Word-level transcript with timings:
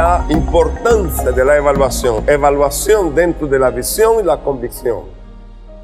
la 0.00 0.24
importancia 0.30 1.30
de 1.30 1.44
la 1.44 1.56
evaluación. 1.58 2.24
Evaluación 2.26 3.14
dentro 3.14 3.46
de 3.46 3.58
la 3.58 3.68
visión 3.68 4.20
y 4.20 4.22
la 4.22 4.38
convicción. 4.38 5.02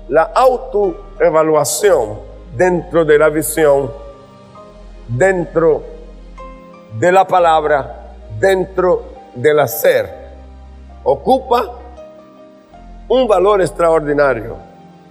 La 0.09 0.23
autoevaluación 0.23 2.19
dentro 2.57 3.05
de 3.05 3.19
la 3.19 3.29
visión, 3.29 3.91
dentro 5.07 5.83
de 6.99 7.13
la 7.13 7.27
palabra, 7.27 8.15
dentro 8.41 9.05
del 9.35 9.61
hacer, 9.61 10.09
ocupa 11.05 11.73
un 13.09 13.29
valor 13.29 13.61
extraordinario. 13.61 14.57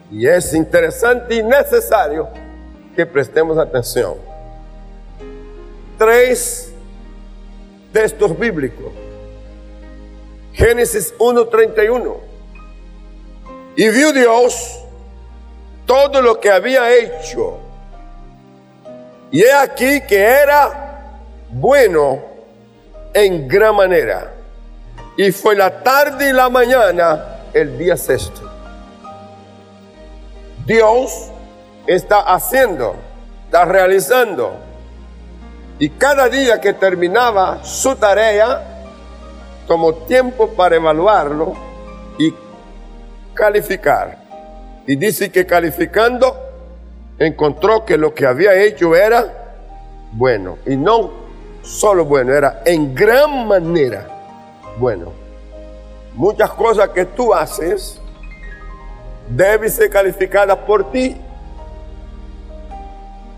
Y 0.09 0.25
es 0.25 0.51
interesante 0.55 1.35
y 1.35 1.43
necesario 1.43 2.27
que 2.95 3.05
prestemos 3.05 3.55
atención. 3.59 4.15
Tres 5.95 6.73
textos 7.95 8.37
bíblicos. 8.37 9.04
Génesis 10.55 11.13
1.31. 11.17 12.15
Y 13.75 13.89
vio 13.89 14.13
Dios 14.13 14.79
todo 15.85 16.21
lo 16.21 16.39
que 16.39 16.49
había 16.49 16.93
hecho. 16.93 17.59
Y 19.31 19.41
he 19.41 19.53
aquí 19.53 20.01
que 20.01 20.17
era 20.17 21.19
bueno 21.49 22.21
en 23.13 23.47
gran 23.47 23.75
manera. 23.75 24.31
Y 25.17 25.31
fue 25.31 25.55
la 25.55 25.83
tarde 25.83 26.29
y 26.29 26.33
la 26.33 26.49
mañana 26.49 27.41
el 27.53 27.77
día 27.77 27.97
sexto. 27.97 28.49
Dios 30.65 31.29
está 31.85 32.21
haciendo, 32.21 32.95
está 33.45 33.65
realizando. 33.65 34.53
Y 35.79 35.89
cada 35.89 36.29
día 36.29 36.59
que 36.61 36.73
terminaba 36.73 37.63
su 37.63 37.95
tarea, 37.95 38.74
tomó 39.67 39.93
tiempo 39.93 40.49
para 40.49 40.75
evaluarlo 40.75 41.53
y 42.17 42.33
calificar. 43.33 44.17
Y 44.87 44.95
dice 44.95 45.31
que 45.31 45.45
calificando, 45.45 46.35
encontró 47.19 47.85
que 47.85 47.97
lo 47.97 48.13
que 48.13 48.25
había 48.25 48.53
hecho 48.53 48.95
era 48.95 49.55
bueno. 50.11 50.57
Y 50.65 50.75
no 50.75 51.11
solo 51.61 52.05
bueno, 52.05 52.33
era 52.33 52.61
en 52.65 52.93
gran 52.93 53.47
manera 53.47 54.07
bueno. 54.77 55.11
Muchas 56.13 56.51
cosas 56.51 56.89
que 56.89 57.05
tú 57.05 57.33
haces 57.33 57.99
deben 59.27 59.69
ser 59.69 59.89
calificadas 59.89 60.57
por 60.59 60.91
ti. 60.91 61.17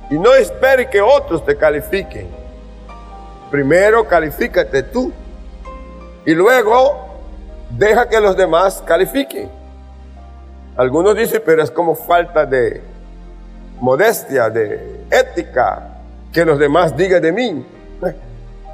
Y 0.09 0.15
no 0.15 0.33
espere 0.35 0.89
que 0.89 1.01
otros 1.01 1.45
te 1.45 1.55
califiquen. 1.57 2.27
Primero 3.49 4.07
califícate 4.07 4.83
tú. 4.83 5.11
Y 6.27 6.35
luego 6.35 7.07
deja 7.69 8.09
que 8.09 8.19
los 8.19 8.35
demás 8.35 8.83
califiquen. 8.85 9.49
Algunos 10.75 11.15
dicen, 11.15 11.41
pero 11.45 11.63
es 11.63 11.71
como 11.71 11.95
falta 11.95 12.45
de 12.45 12.81
modestia, 13.79 14.49
de 14.49 15.05
ética, 15.09 15.87
que 16.33 16.43
los 16.43 16.59
demás 16.59 16.97
digan 16.97 17.21
de 17.21 17.31
mí. 17.31 17.65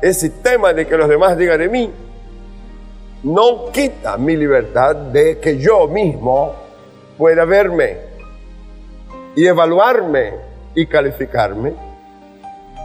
Ese 0.02 0.32
tema 0.32 0.74
de 0.74 0.88
que 0.88 0.98
los 0.98 1.08
demás 1.08 1.38
digan 1.38 1.60
de 1.60 1.70
mí 1.70 1.92
no 3.22 3.72
quita 3.72 4.18
mi 4.18 4.36
libertad 4.36 4.96
de 4.96 5.38
que 5.38 5.60
yo 5.60 5.88
mismo 5.88 6.56
pueda 7.20 7.46
verme 7.46 7.98
y 9.36 9.46
evaluarme 9.46 10.34
y 10.74 10.88
calificarme. 10.88 11.74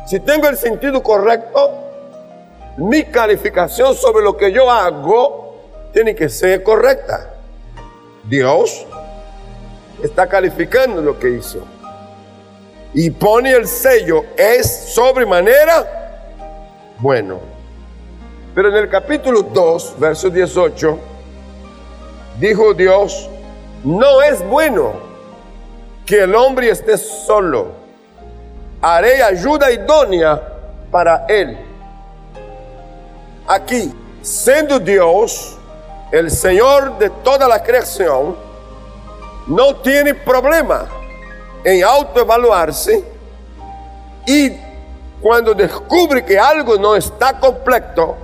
Si 0.07 0.21
tengo 0.21 0.47
el 0.47 0.59
sentido 0.59 1.03
correcto, 1.03 1.88
mi 2.79 3.05
calificación 3.05 3.95
sobre 3.95 4.25
lo 4.25 4.37
que 4.37 4.53
yo 4.53 4.71
hago 4.71 5.57
tiene 5.93 6.15
que 6.15 6.29
ser 6.29 6.63
correcta. 6.63 7.35
Dios 8.25 8.87
está 10.03 10.29
calificando 10.29 11.03
lo 11.03 11.19
que 11.19 11.31
hizo. 11.31 11.65
Y 12.95 13.11
pone 13.11 13.51
el 13.51 13.67
sello, 13.67 14.25
es 14.37 14.95
sobremanera 14.95 15.87
bueno. 17.01 17.41
Pero 18.55 18.69
en 18.69 18.77
el 18.77 18.89
capítulo 18.89 19.43
2, 19.43 19.97
verso 19.99 20.31
18, 20.31 20.99
dijo 22.39 22.75
Dios, 22.75 23.29
no 23.85 24.23
es 24.23 24.43
bueno 24.49 24.93
que 26.07 26.23
el 26.23 26.35
hombre 26.35 26.71
esté 26.71 26.97
solo. 26.97 27.73
Haré 28.81 29.23
ayuda 29.23 29.71
idónea 29.71 30.41
para 30.91 31.27
él. 31.29 31.68
Aquí, 33.49 33.91
siendo 34.21 34.79
Dios 34.79 35.57
el 36.13 36.31
Señor 36.31 36.99
de 36.99 37.09
toda 37.09 37.49
la 37.49 37.63
creación, 37.63 38.37
no 39.47 39.77
tiene 39.77 40.13
problema 40.13 40.87
en 41.65 41.83
autoevaluarse 41.83 43.03
y 44.27 44.53
cuando 45.23 45.55
descubre 45.55 46.23
que 46.23 46.39
algo 46.39 46.77
no 46.77 46.95
está 46.95 47.41
completo, 47.41 48.17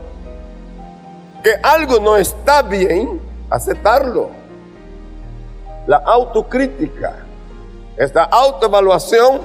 que 1.43 1.55
algo 1.63 1.99
no 1.99 2.19
está 2.19 2.61
bien, 2.61 3.19
aceptarlo. 3.49 4.29
La 5.87 6.03
autocrítica, 6.05 7.17
esta 7.97 8.25
autoevaluación 8.25 9.41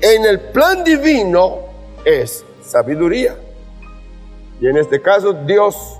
en 0.00 0.24
el 0.24 0.40
plan 0.40 0.82
divino 0.82 1.58
es 2.02 2.42
sabiduría. 2.64 3.36
Y 4.62 4.68
en 4.68 4.76
este 4.76 5.02
caso 5.02 5.32
Dios 5.32 5.98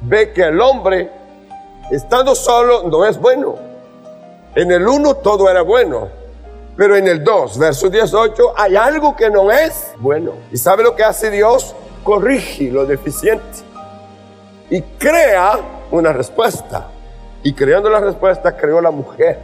ve 0.00 0.32
que 0.32 0.44
el 0.44 0.60
hombre, 0.60 1.10
estando 1.90 2.36
solo, 2.36 2.84
no 2.84 3.04
es 3.04 3.18
bueno. 3.18 3.56
En 4.54 4.70
el 4.70 4.86
1 4.86 5.16
todo 5.16 5.50
era 5.50 5.62
bueno. 5.62 6.08
Pero 6.76 6.94
en 6.94 7.08
el 7.08 7.24
2, 7.24 7.58
verso 7.58 7.90
18, 7.90 8.52
hay 8.56 8.76
algo 8.76 9.16
que 9.16 9.28
no 9.28 9.50
es 9.50 9.90
bueno. 9.98 10.34
¿Y 10.52 10.56
sabe 10.56 10.84
lo 10.84 10.94
que 10.94 11.02
hace 11.02 11.32
Dios? 11.32 11.74
Corrige 12.04 12.70
lo 12.70 12.86
deficiente. 12.86 13.44
Y 14.70 14.82
crea 14.82 15.58
una 15.90 16.12
respuesta. 16.12 16.86
Y 17.42 17.54
creando 17.54 17.90
la 17.90 17.98
respuesta, 17.98 18.56
creó 18.56 18.80
la 18.80 18.92
mujer. 18.92 19.40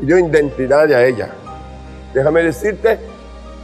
Y 0.00 0.06
dio 0.06 0.16
identidad 0.16 0.92
a 0.92 1.04
ella. 1.04 1.30
Déjame 2.14 2.44
decirte 2.44 3.00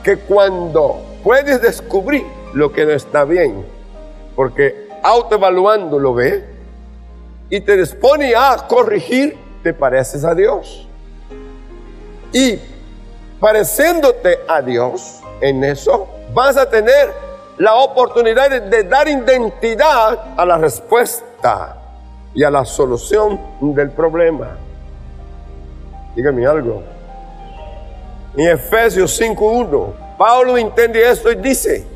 que 0.02 0.16
cuando 0.16 1.00
puedes 1.22 1.62
descubrir 1.62 2.24
lo 2.54 2.72
que 2.72 2.84
no 2.86 2.90
está 2.90 3.24
bien, 3.24 3.73
porque 4.34 4.88
autoevaluando 5.02 5.98
lo 5.98 6.14
ve, 6.14 6.54
y 7.50 7.60
te 7.60 7.76
dispone 7.76 8.34
a 8.34 8.56
corregir, 8.66 9.36
te 9.62 9.72
pareces 9.72 10.24
a 10.24 10.34
Dios. 10.34 10.88
Y 12.32 12.58
pareciéndote 13.38 14.40
a 14.48 14.60
Dios 14.60 15.20
en 15.40 15.62
eso, 15.62 16.08
vas 16.32 16.56
a 16.56 16.68
tener 16.68 17.12
la 17.58 17.74
oportunidad 17.76 18.50
de, 18.50 18.84
dar 18.84 19.06
identidad 19.06 20.34
a 20.36 20.44
la 20.44 20.58
respuesta 20.58 21.76
y 22.34 22.42
a 22.42 22.50
la 22.50 22.64
solución 22.64 23.38
del 23.60 23.90
problema. 23.90 24.56
Dígame 26.16 26.46
algo. 26.46 26.82
En 28.36 28.48
Efesios 28.48 29.20
5.1, 29.20 30.16
Pablo 30.18 30.58
entiende 30.58 31.08
esto 31.08 31.30
y 31.30 31.36
dice, 31.36 31.86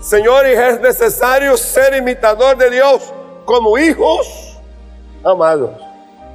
señores, 0.00 0.58
es 0.58 0.80
necesario 0.80 1.56
ser 1.56 1.94
imitador 1.94 2.56
de 2.56 2.70
Dios 2.70 3.12
como 3.44 3.78
hijos 3.78 4.58
amados. 5.24 5.70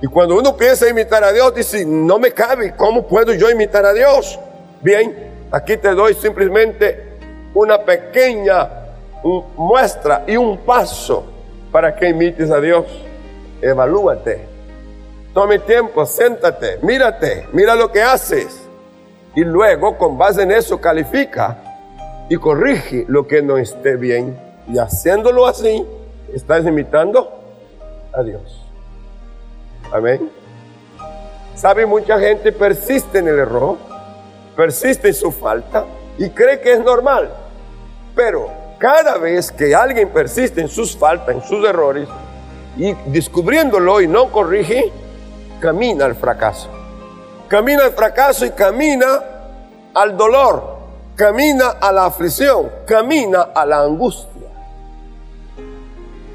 Y 0.02 0.08
cuando 0.08 0.38
uno 0.38 0.56
piensa 0.56 0.88
imitar 0.90 1.24
a 1.24 1.31
Dios, 1.31 1.56
dice, 1.56 1.86
no 1.86 2.20
me 2.20 2.31
cabe, 2.31 2.76
¿cómo 2.76 3.08
puedo 3.08 3.34
yo 3.34 3.50
imitar 3.50 3.86
a 3.86 3.94
Dios? 3.94 4.40
Bien, 4.81 5.48
aquí 5.52 5.78
te 5.78 5.90
doy 5.96 6.14
simplemente 6.14 7.18
una 7.53 7.84
pequeña 7.84 8.70
muestra 9.56 10.23
y 10.28 10.38
un 10.38 10.58
paso 10.59 11.26
para 11.72 11.96
que 11.96 12.09
imites 12.09 12.52
a 12.52 12.59
Dios. 12.59 12.85
Evalúate. 13.61 14.47
Tome 15.34 15.59
tiempo, 15.59 16.06
siéntate, 16.06 16.79
mírate, 16.82 17.47
mira 17.52 17.76
lo 17.76 17.91
que 17.91 18.02
haces. 18.02 18.61
Y 19.35 19.44
luego, 19.44 19.97
con 19.97 20.18
base 20.18 20.44
en 20.44 20.52
eso, 20.52 20.79
califica 20.79 21.58
y 22.29 22.37
corrige 22.37 23.05
lo 23.07 23.27
que 23.27 23.41
no 23.41 23.57
esté 23.57 23.95
bien. 23.95 24.39
Y 24.67 24.77
haciéndolo 24.77 25.45
así, 25.47 25.85
estás 26.33 26.66
imitando 26.66 27.31
a 28.13 28.23
Dios. 28.23 28.66
Amén. 29.91 30.29
¿Sabe? 31.55 31.85
Mucha 31.85 32.19
gente 32.19 32.51
persiste 32.51 33.19
en 33.19 33.27
el 33.27 33.39
error, 33.39 33.77
persiste 34.55 35.07
en 35.07 35.13
su 35.13 35.31
falta 35.31 35.85
y 36.17 36.29
cree 36.29 36.59
que 36.59 36.73
es 36.73 36.79
normal. 36.83 37.29
Pero 38.16 38.49
cada 38.77 39.17
vez 39.17 39.51
que 39.51 39.73
alguien 39.73 40.09
persiste 40.09 40.61
en 40.61 40.67
sus 40.67 40.97
faltas, 40.97 41.35
en 41.35 41.43
sus 41.43 41.66
errores, 41.66 42.07
y 42.77 42.93
descubriéndolo 43.05 44.01
y 44.01 44.07
no 44.07 44.31
corrige, 44.31 44.91
camina 45.59 46.05
al 46.05 46.16
fracaso. 46.16 46.69
Camina 47.47 47.85
al 47.85 47.91
fracaso 47.91 48.45
y 48.45 48.51
camina 48.51 49.23
al 49.93 50.17
dolor, 50.17 50.74
camina 51.16 51.70
a 51.79 51.91
la 51.91 52.06
aflicción, 52.06 52.70
camina 52.85 53.41
a 53.56 53.66
la 53.66 53.82
angustia. 53.82 54.32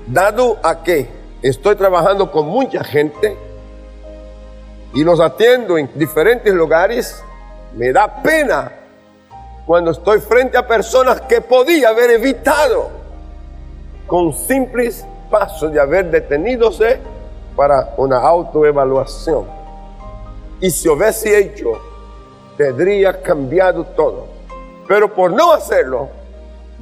dado 0.06 0.58
a 0.62 0.82
que 0.82 1.08
estoy 1.40 1.76
trabajando 1.76 2.32
con 2.32 2.46
mucha 2.46 2.82
gente 2.82 3.36
y 4.92 5.04
los 5.04 5.20
atiendo 5.20 5.78
en 5.78 5.88
diferentes 5.94 6.52
lugares, 6.52 7.22
me 7.76 7.92
da 7.92 8.22
pena 8.22 8.72
cuando 9.66 9.92
estoy 9.92 10.18
frente 10.18 10.58
a 10.58 10.66
personas 10.66 11.20
que 11.22 11.40
podía 11.40 11.90
haber 11.90 12.10
evitado 12.10 12.90
con 14.08 14.32
simples 14.32 15.06
pasos 15.30 15.72
de 15.72 15.78
haber 15.78 16.10
detenidos 16.10 16.82
para 17.54 17.94
una 17.96 18.16
autoevaluación. 18.18 19.44
Y 20.60 20.70
si 20.70 20.88
hubiese 20.88 21.38
hecho, 21.38 21.78
tendría 22.56 23.22
cambiado 23.22 23.84
todo. 23.84 24.39
Pero 24.90 25.14
por 25.14 25.30
no 25.30 25.52
hacerlo, 25.52 26.08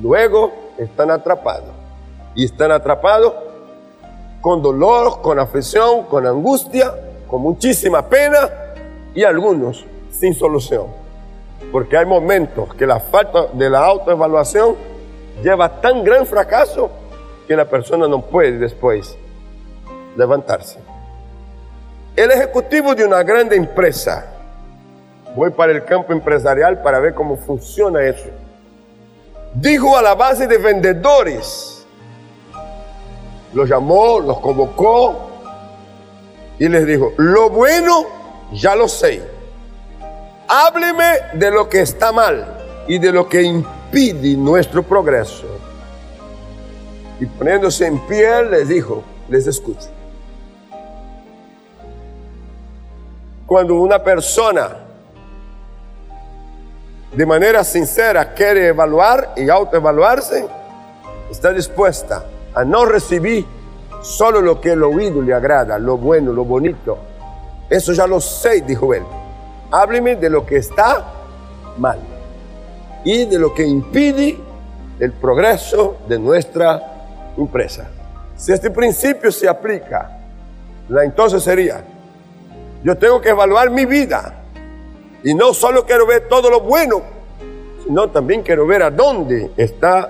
luego 0.01 0.51
están 0.79 1.11
atrapados. 1.11 1.75
Y 2.35 2.47
están 2.47 2.73
atrapados 2.73 3.35
con 4.41 4.63
dolor, 4.63 5.21
con 5.21 5.39
aflicción, 5.39 6.05
con 6.05 6.27
angustia, 6.27 6.95
con 7.27 7.43
muchísima 7.43 8.09
pena 8.09 8.49
y 9.15 9.25
algunos 9.25 9.85
sin 10.11 10.33
solución. 10.33 10.87
Porque 11.71 11.99
hay 11.99 12.07
momentos 12.07 12.75
que 12.77 12.87
la 12.87 12.99
falta 12.99 13.49
de 13.53 13.69
la 13.69 13.85
autoevaluación 13.85 14.75
lleva 15.43 15.83
tan 15.83 16.03
gran 16.03 16.25
fracaso 16.25 16.91
que 17.47 17.55
la 17.55 17.67
persona 17.67 18.09
no 18.09 18.23
puede 18.23 18.53
después 18.53 19.19
levantarse. 20.17 20.79
El 22.17 22.31
ejecutivo 22.31 22.95
de 22.95 23.05
una 23.05 23.23
grande 23.23 23.55
empresa, 23.55 24.38
voy 25.35 25.51
para 25.51 25.73
el 25.73 25.85
campo 25.85 26.13
empresarial 26.13 26.83
para 26.83 26.99
ver 27.01 27.15
cómo 27.15 27.37
funciona 27.37 28.03
eso, 28.03 28.29
dijo 29.55 29.97
a 29.97 30.03
la 30.03 30.15
base 30.15 30.47
de 30.47 30.59
vendedores, 30.59 31.87
los 33.53 33.69
llamó, 33.69 34.21
los 34.21 34.41
convocó 34.41 35.31
y 36.59 36.69
les 36.69 36.87
dijo, 36.87 37.13
lo 37.17 37.51
bueno 37.51 38.07
ya 38.53 38.75
lo 38.75 38.89
sé, 38.89 39.23
hábleme 40.49 41.13
de 41.35 41.51
lo 41.51 41.69
que 41.69 41.81
está 41.81 42.13
mal 42.13 42.47
y 42.87 42.99
de 42.99 43.13
lo 43.13 43.29
que 43.29 43.43
impide 43.43 44.37
nuestro 44.37 44.83
progreso. 44.83 45.47
Y 47.21 47.27
poniéndose 47.27 47.87
en 47.87 47.99
pie, 48.07 48.45
les 48.45 48.69
dijo, 48.69 49.03
les 49.29 49.47
escucho. 49.47 49.89
Cuando 53.47 53.75
una 53.75 54.03
persona 54.03 54.88
de 57.13 57.27
manera 57.27 57.65
sincera 57.65 58.35
quiere 58.35 58.69
evaluar 58.69 59.33
y 59.37 59.49
autoevaluarse, 59.49 60.47
está 61.31 61.53
dispuesta 61.53 62.25
a 62.55 62.65
no 62.65 62.85
recibir 62.85 63.47
solo 64.03 64.41
lo 64.41 64.61
que 64.61 64.73
el 64.73 64.83
oído 64.83 65.23
le 65.23 65.33
agrada, 65.33 65.79
lo 65.79 65.97
bueno, 65.97 66.33
lo 66.33 66.45
bonito. 66.45 66.99
Eso 67.69 67.93
ya 67.93 68.07
lo 68.07 68.21
sé, 68.21 68.61
dijo 68.63 68.95
él. 68.95 69.03
Hábleme 69.71 70.17
de 70.17 70.31
lo 70.31 70.47
que 70.47 70.57
está 70.57 71.05
mal 71.77 71.99
y 73.05 73.27
de 73.27 73.39
lo 73.39 73.55
que 73.55 73.67
impide 73.67 74.39
el 74.99 75.13
progreso 75.13 75.99
de 76.09 76.19
nuestra 76.19 77.33
empresa. 77.37 77.89
Si 78.37 78.53
este 78.53 78.71
principio 78.71 79.31
se 79.33 79.49
aplica, 79.49 80.19
la 80.89 81.05
entonces 81.05 81.43
sería, 81.43 81.83
yo 82.83 82.97
tengo 82.97 83.21
que 83.21 83.31
evaluar 83.31 83.71
mi 83.71 83.85
vida 83.85 84.38
y 85.23 85.35
no 85.35 85.53
solo 85.53 85.85
quiero 85.85 86.07
ver 86.07 86.29
todo 86.29 86.51
lo 86.51 86.61
bueno, 86.61 87.03
sino 87.85 88.11
también 88.11 88.43
quiero 88.43 88.67
ver 88.67 88.83
a 88.83 88.91
dónde 88.91 89.51
están 89.57 90.07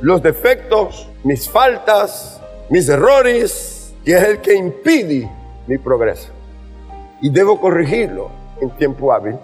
los 0.00 0.22
defectos, 0.22 1.08
mis 1.24 1.48
faltas, 1.48 2.40
mis 2.68 2.88
errores, 2.88 3.94
que 4.04 4.16
es 4.16 4.22
el 4.22 4.40
que 4.40 4.54
impide 4.54 5.30
mi 5.66 5.78
progreso. 5.78 6.28
Y 7.20 7.30
debo 7.30 7.60
corregirlo 7.60 8.30
en 8.60 8.70
tiempo 8.76 9.12
hábil. 9.12 9.36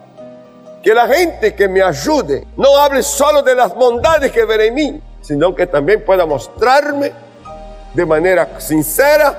Que 0.82 0.94
la 0.94 1.08
gente 1.08 1.54
que 1.54 1.68
me 1.68 1.82
ayude 1.82 2.46
no 2.56 2.76
hable 2.76 3.02
solo 3.02 3.42
de 3.42 3.54
las 3.54 3.74
bondades 3.74 4.32
que 4.32 4.44
veré 4.44 4.68
en 4.68 4.74
mí, 4.74 5.02
sino 5.20 5.54
que 5.54 5.66
también 5.66 6.04
pueda 6.04 6.26
mostrarme 6.26 7.12
de 7.94 8.06
manera 8.06 8.60
sincera 8.60 9.38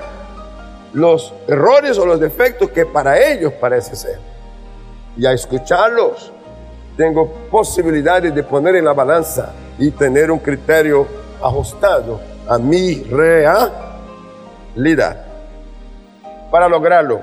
los 0.93 1.33
errores 1.47 1.97
o 1.97 2.05
los 2.05 2.19
defectos 2.19 2.69
que 2.71 2.85
para 2.85 3.19
ellos 3.19 3.53
parece 3.53 3.95
ser. 3.95 4.30
Y 5.17 5.25
a 5.25 5.33
escucharlos, 5.33 6.31
tengo 6.97 7.31
posibilidades 7.49 8.33
de 8.33 8.43
poner 8.43 8.75
en 8.75 8.85
la 8.85 8.93
balanza 8.93 9.53
y 9.77 9.91
tener 9.91 10.31
un 10.31 10.39
criterio 10.39 11.07
ajustado 11.41 12.19
a 12.47 12.57
mi 12.57 13.03
realidad. 13.03 13.75
Para 16.49 16.67
lograrlo, 16.67 17.21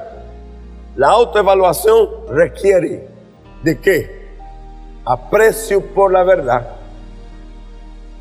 la 0.96 1.08
autoevaluación 1.08 2.08
requiere 2.30 3.08
de 3.62 3.78
qué? 3.80 4.18
Aprecio 5.04 5.80
por 5.80 6.12
la 6.12 6.22
verdad 6.22 6.78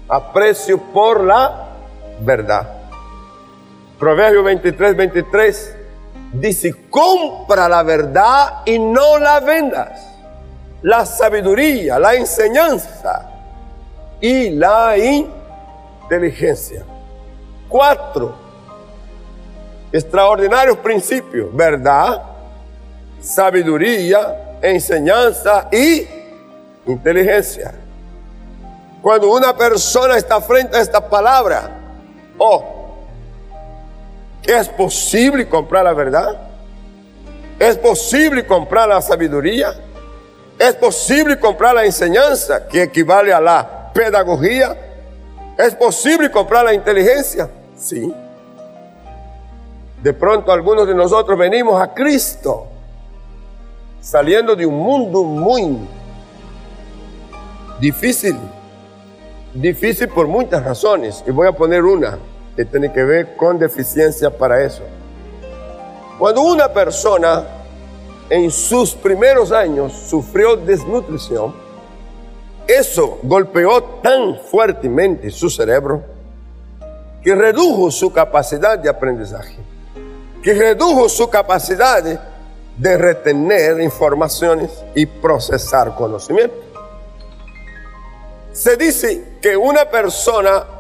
aprecio 0.10 0.78
por 0.78 1.24
la 1.24 1.68
verdad. 2.22 2.68
Proverbio 4.00 4.44
23, 4.44 4.96
23 4.96 5.77
dice, 6.34 6.90
compra 6.90 7.68
la 7.70 7.84
verdad 7.84 8.62
y 8.66 8.80
no 8.80 9.18
la 9.18 9.40
vendas. 9.40 10.06
La 10.82 11.06
sabiduría, 11.06 11.98
la 12.00 12.14
enseñanza 12.14 13.30
y 14.22 14.52
la 14.52 14.96
inteligencia. 14.98 16.84
Cuatro 17.68 18.48
extraordinarios 19.92 20.78
principios, 20.78 21.54
verdad, 21.56 22.22
sabiduría, 23.22 24.58
enseñanza 24.62 25.68
y 25.72 26.08
inteligencia. 26.86 27.74
Cuando 29.02 29.32
una 29.32 29.56
persona 29.56 30.18
está 30.18 30.42
frente 30.42 30.78
a 30.78 30.82
esta 30.82 31.08
palabra, 31.08 31.70
oh, 32.38 32.77
¿es 34.48 34.70
posible 34.70 35.48
comprar 35.48 35.84
la 35.84 35.94
verdad? 35.94 36.40
¿Es 37.60 37.78
posible 37.78 38.46
comprar 38.46 38.90
la 38.90 39.02
sabiduría? 39.02 39.74
¿Es 40.58 40.74
posible 40.76 41.40
comprar 41.40 41.76
la 41.76 41.86
enseñanza 41.86 42.68
que 42.68 42.84
equivale 42.84 43.32
a 43.32 43.40
la 43.40 43.92
pedagogía? 43.94 44.76
¿Es 45.58 45.76
posible 45.76 46.32
comprar 46.32 46.66
la 46.66 46.74
inteligencia? 46.74 47.50
Sí. 47.76 48.14
De 50.02 50.14
pronto 50.14 50.52
algunos 50.52 50.88
de 50.88 50.96
nosotros 50.96 51.38
venimos 51.38 51.80
a 51.82 51.94
Cristo 51.94 52.68
saliendo 54.02 54.56
de 54.56 54.66
un 54.66 54.78
mundo 54.78 55.24
muy 55.24 55.78
difícil 57.80 58.38
Difícil 59.54 60.08
por 60.10 60.28
muchas 60.28 60.64
razones, 60.64 61.24
y 61.26 61.32
voy 61.32 61.48
a 61.48 61.52
poner 61.52 61.84
una 61.84 62.20
que 62.58 62.66
tiene 62.66 62.92
que 62.92 63.04
ver 63.04 63.38
con 63.38 63.60
deficiencia 63.60 64.36
para 64.36 64.64
eso. 64.64 64.82
Cuando 66.18 66.42
una 66.42 66.68
persona 66.74 67.46
en 68.32 68.50
sus 68.50 68.96
primeros 68.96 69.52
años 69.52 69.94
sufrió 69.94 70.58
desnutrición, 70.58 71.54
eso 72.68 73.20
golpeó 73.22 73.84
tan 74.02 74.40
fuertemente 74.40 75.30
su 75.30 75.52
cerebro 75.52 76.02
que 77.24 77.36
redujo 77.36 77.92
su 77.92 78.12
capacidad 78.12 78.80
de 78.80 78.90
aprendizaje, 78.90 79.58
que 80.42 80.56
redujo 80.56 81.08
su 81.08 81.30
capacidad 81.30 82.04
de 82.76 82.98
retener 82.98 83.80
informaciones 83.82 84.72
y 84.96 85.06
procesar 85.06 85.94
conocimiento. 85.94 86.56
Se 88.52 88.76
dice 88.76 89.38
que 89.40 89.56
una 89.56 89.86
persona 89.86 90.77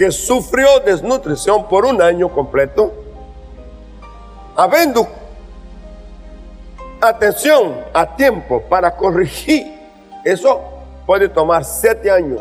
que 0.00 0.10
sufrió 0.10 0.80
desnutrición 0.80 1.68
por 1.68 1.84
un 1.84 2.00
año 2.00 2.30
completo, 2.30 2.90
habiendo 4.56 5.06
atención 6.98 7.74
a 7.92 8.16
tiempo 8.16 8.62
para 8.62 8.96
corregir, 8.96 9.78
eso 10.24 10.58
puede 11.04 11.28
tomar 11.28 11.66
siete 11.66 12.10
años 12.10 12.40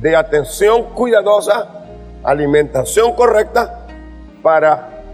de 0.00 0.16
atención 0.16 0.86
cuidadosa, 0.92 1.68
alimentación 2.24 3.14
correcta, 3.14 3.86
para 4.42 5.04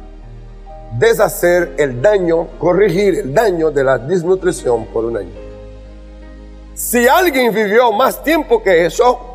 deshacer 0.92 1.74
el 1.76 2.00
daño, 2.00 2.46
corregir 2.58 3.14
el 3.18 3.34
daño 3.34 3.70
de 3.70 3.84
la 3.84 3.98
desnutrición 3.98 4.86
por 4.86 5.04
un 5.04 5.18
año. 5.18 5.34
Si 6.72 7.06
alguien 7.06 7.52
vivió 7.52 7.92
más 7.92 8.22
tiempo 8.22 8.62
que 8.62 8.86
eso, 8.86 9.27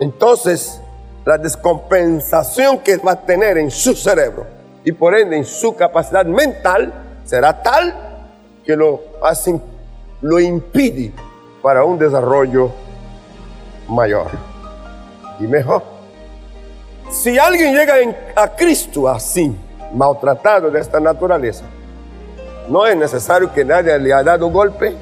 entonces 0.00 0.80
la 1.24 1.36
descompensación 1.36 2.78
que 2.78 2.96
va 2.96 3.12
a 3.12 3.20
tener 3.20 3.58
en 3.58 3.70
su 3.70 3.94
cerebro 3.94 4.46
y 4.84 4.92
por 4.92 5.14
ende 5.14 5.36
en 5.36 5.44
su 5.44 5.74
capacidad 5.74 6.24
mental 6.24 6.92
será 7.24 7.62
tal 7.62 7.94
que 8.64 8.74
lo, 8.76 9.00
hace, 9.22 9.60
lo 10.22 10.40
impide 10.40 11.12
para 11.60 11.84
un 11.84 11.98
desarrollo 11.98 12.70
mayor 13.88 14.30
y 15.38 15.44
mejor. 15.44 15.82
Si 17.10 17.38
alguien 17.38 17.74
llega 17.74 17.94
a 18.36 18.48
Cristo 18.54 19.08
así, 19.08 19.54
maltratado 19.92 20.70
de 20.70 20.80
esta 20.80 21.00
naturaleza, 21.00 21.64
no 22.68 22.86
es 22.86 22.96
necesario 22.96 23.52
que 23.52 23.64
nadie 23.64 23.98
le 23.98 24.12
haya 24.12 24.22
dado 24.22 24.48
golpe, 24.50 24.94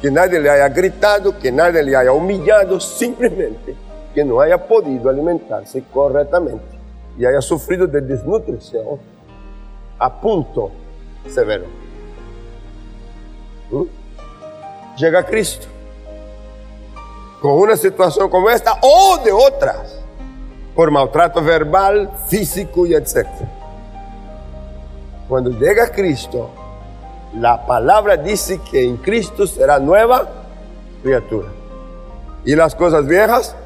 que 0.00 0.10
nadie 0.10 0.40
le 0.40 0.50
haya 0.50 0.68
gritado, 0.68 1.38
que 1.38 1.52
nadie 1.52 1.82
le 1.82 1.96
haya 1.96 2.12
humillado, 2.12 2.80
simplemente 2.80 3.76
que 4.14 4.24
no 4.24 4.40
haya 4.40 4.66
podido 4.66 5.08
alimentarse 5.08 5.82
correctamente 5.92 6.78
y 7.18 7.24
haya 7.24 7.40
sufrido 7.40 7.86
de 7.86 8.00
desnutrición 8.00 8.98
a 9.98 10.20
punto 10.20 10.70
severo. 11.28 11.64
¿Mm? 13.70 13.82
Llega 14.96 15.24
Cristo 15.24 15.66
con 17.40 17.52
una 17.52 17.76
situación 17.76 18.28
como 18.28 18.48
esta 18.50 18.78
o 18.82 19.18
de 19.24 19.32
otras, 19.32 19.98
por 20.76 20.90
maltrato 20.90 21.42
verbal, 21.42 22.08
físico 22.28 22.86
y 22.86 22.94
etc. 22.94 23.26
Cuando 25.28 25.50
llega 25.50 25.90
Cristo, 25.90 26.50
la 27.34 27.66
palabra 27.66 28.16
dice 28.16 28.60
que 28.70 28.84
en 28.84 28.96
Cristo 28.98 29.46
será 29.46 29.78
nueva 29.78 30.28
criatura. 31.02 31.48
Y 32.44 32.54
las 32.54 32.74
cosas 32.74 33.06
viejas 33.06 33.56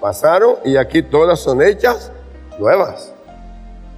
pasaron 0.00 0.56
y 0.64 0.76
aquí 0.76 1.02
todas 1.02 1.40
son 1.40 1.62
hechas 1.62 2.10
nuevas. 2.58 3.12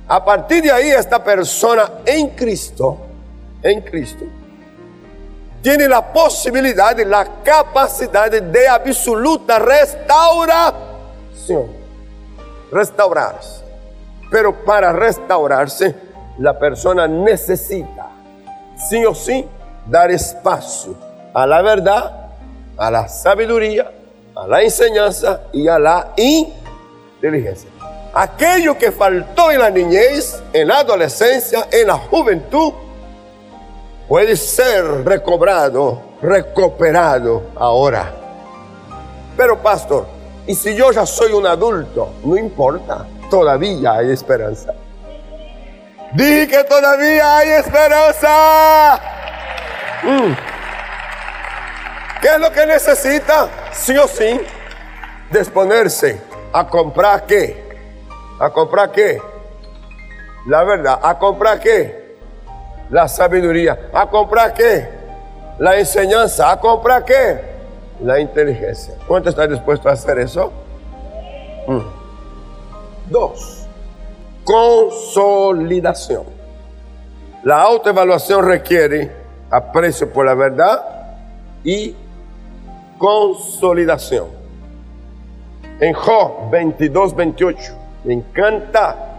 A 0.09 0.25
partir 0.25 0.63
de 0.63 0.73
ahí 0.73 0.91
esta 0.91 1.23
persona 1.23 1.91
en 2.05 2.31
Cristo, 2.31 2.99
en 3.63 3.81
Cristo, 3.83 4.25
tiene 5.63 5.87
la 5.89 6.13
posibilidad 6.13 6.97
y 6.99 7.05
la 7.05 7.43
capacidad 7.43 8.31
de 8.31 8.69
absoluta 8.69 9.59
restauración. 9.59 10.81
Restaurarse. 12.73 13.63
Pero 14.31 14.65
para 14.65 14.93
restaurarse, 14.93 15.95
la 16.39 16.59
persona 16.59 17.07
necesita, 17.07 18.11
sí 18.89 19.05
o 19.05 19.15
sí, 19.15 19.47
dar 19.87 20.11
espacio 20.11 20.95
a 21.35 21.47
la 21.47 21.63
verdad, 21.63 22.31
a 22.77 22.91
la 22.91 23.09
sabiduría, 23.09 23.91
a 24.41 24.47
la 24.47 24.63
enseñanza 24.63 25.43
y 25.53 25.69
a 25.69 25.79
la 25.79 26.15
inteligencia. 26.17 27.69
Aquello 28.15 28.77
que 28.79 28.91
faltó 28.91 29.51
en 29.51 29.59
la 29.59 29.69
niñez, 29.69 30.43
en 30.55 30.69
la 30.69 30.79
adolescencia, 30.79 31.69
en 31.71 31.87
la 31.89 31.97
juventud, 31.97 32.73
puede 34.09 34.37
ser 34.37 35.05
recobrado, 35.05 36.01
recuperado 36.23 37.43
ahora. 37.55 38.15
Pero 39.37 39.59
pastor, 39.59 40.07
¿y 40.47 40.55
si 40.55 40.75
yo 40.75 40.91
ya 40.91 41.05
soy 41.05 41.33
un 41.33 41.47
adulto? 41.47 42.09
No 42.25 42.35
importa, 42.39 43.07
todavía 43.29 43.93
hay 43.93 44.11
esperanza. 44.11 44.73
Dije 46.15 46.49
que 46.49 46.65
todavía 46.65 47.37
hay 47.37 47.49
esperanza. 47.51 49.01
Mm. 50.03 50.50
¿Qué 52.21 52.29
es 52.29 52.41
lo 52.41 52.51
que 52.53 52.67
necesita? 52.67 53.49
Sí 53.73 53.97
o 53.97 54.07
sí, 54.07 54.41
disponerse 55.31 56.21
a 56.53 56.67
comprar 56.67 57.25
qué? 57.27 57.69
¿A 58.39 58.51
comprar 58.51 58.93
qué? 58.93 59.21
La 60.47 60.65
verdad. 60.65 60.99
¿A 61.03 61.19
comprar 61.19 61.61
qué? 61.61 62.01
la 62.91 63.09
sabiduría. 63.09 63.79
¿A 63.93 64.09
comprar 64.09 64.53
qué? 64.53 64.89
La 65.59 65.79
enseñanza. 65.79 66.51
¿A 66.51 66.61
comprar 66.61 67.05
qué? 67.05 67.41
La 68.03 68.19
inteligencia. 68.19 68.95
¿Cuánto 69.07 69.31
está 69.31 69.47
dispuesto 69.47 69.89
a 69.89 69.93
hacer 69.93 70.19
eso? 70.19 70.53
Mm. 71.67 71.81
Dos. 73.11 73.67
Consolidación. 74.45 76.25
La 77.45 77.63
autoevaluación 77.63 78.45
requiere 78.45 79.11
aprecio 79.51 80.13
por 80.13 80.27
la 80.27 80.35
verdad 80.35 80.85
y 81.65 81.95
consolidación. 83.01 84.27
En 85.81 85.95
Job 85.95 86.51
22, 86.51 87.17
28, 87.17 87.73
me 88.05 88.15
encanta 88.15 89.17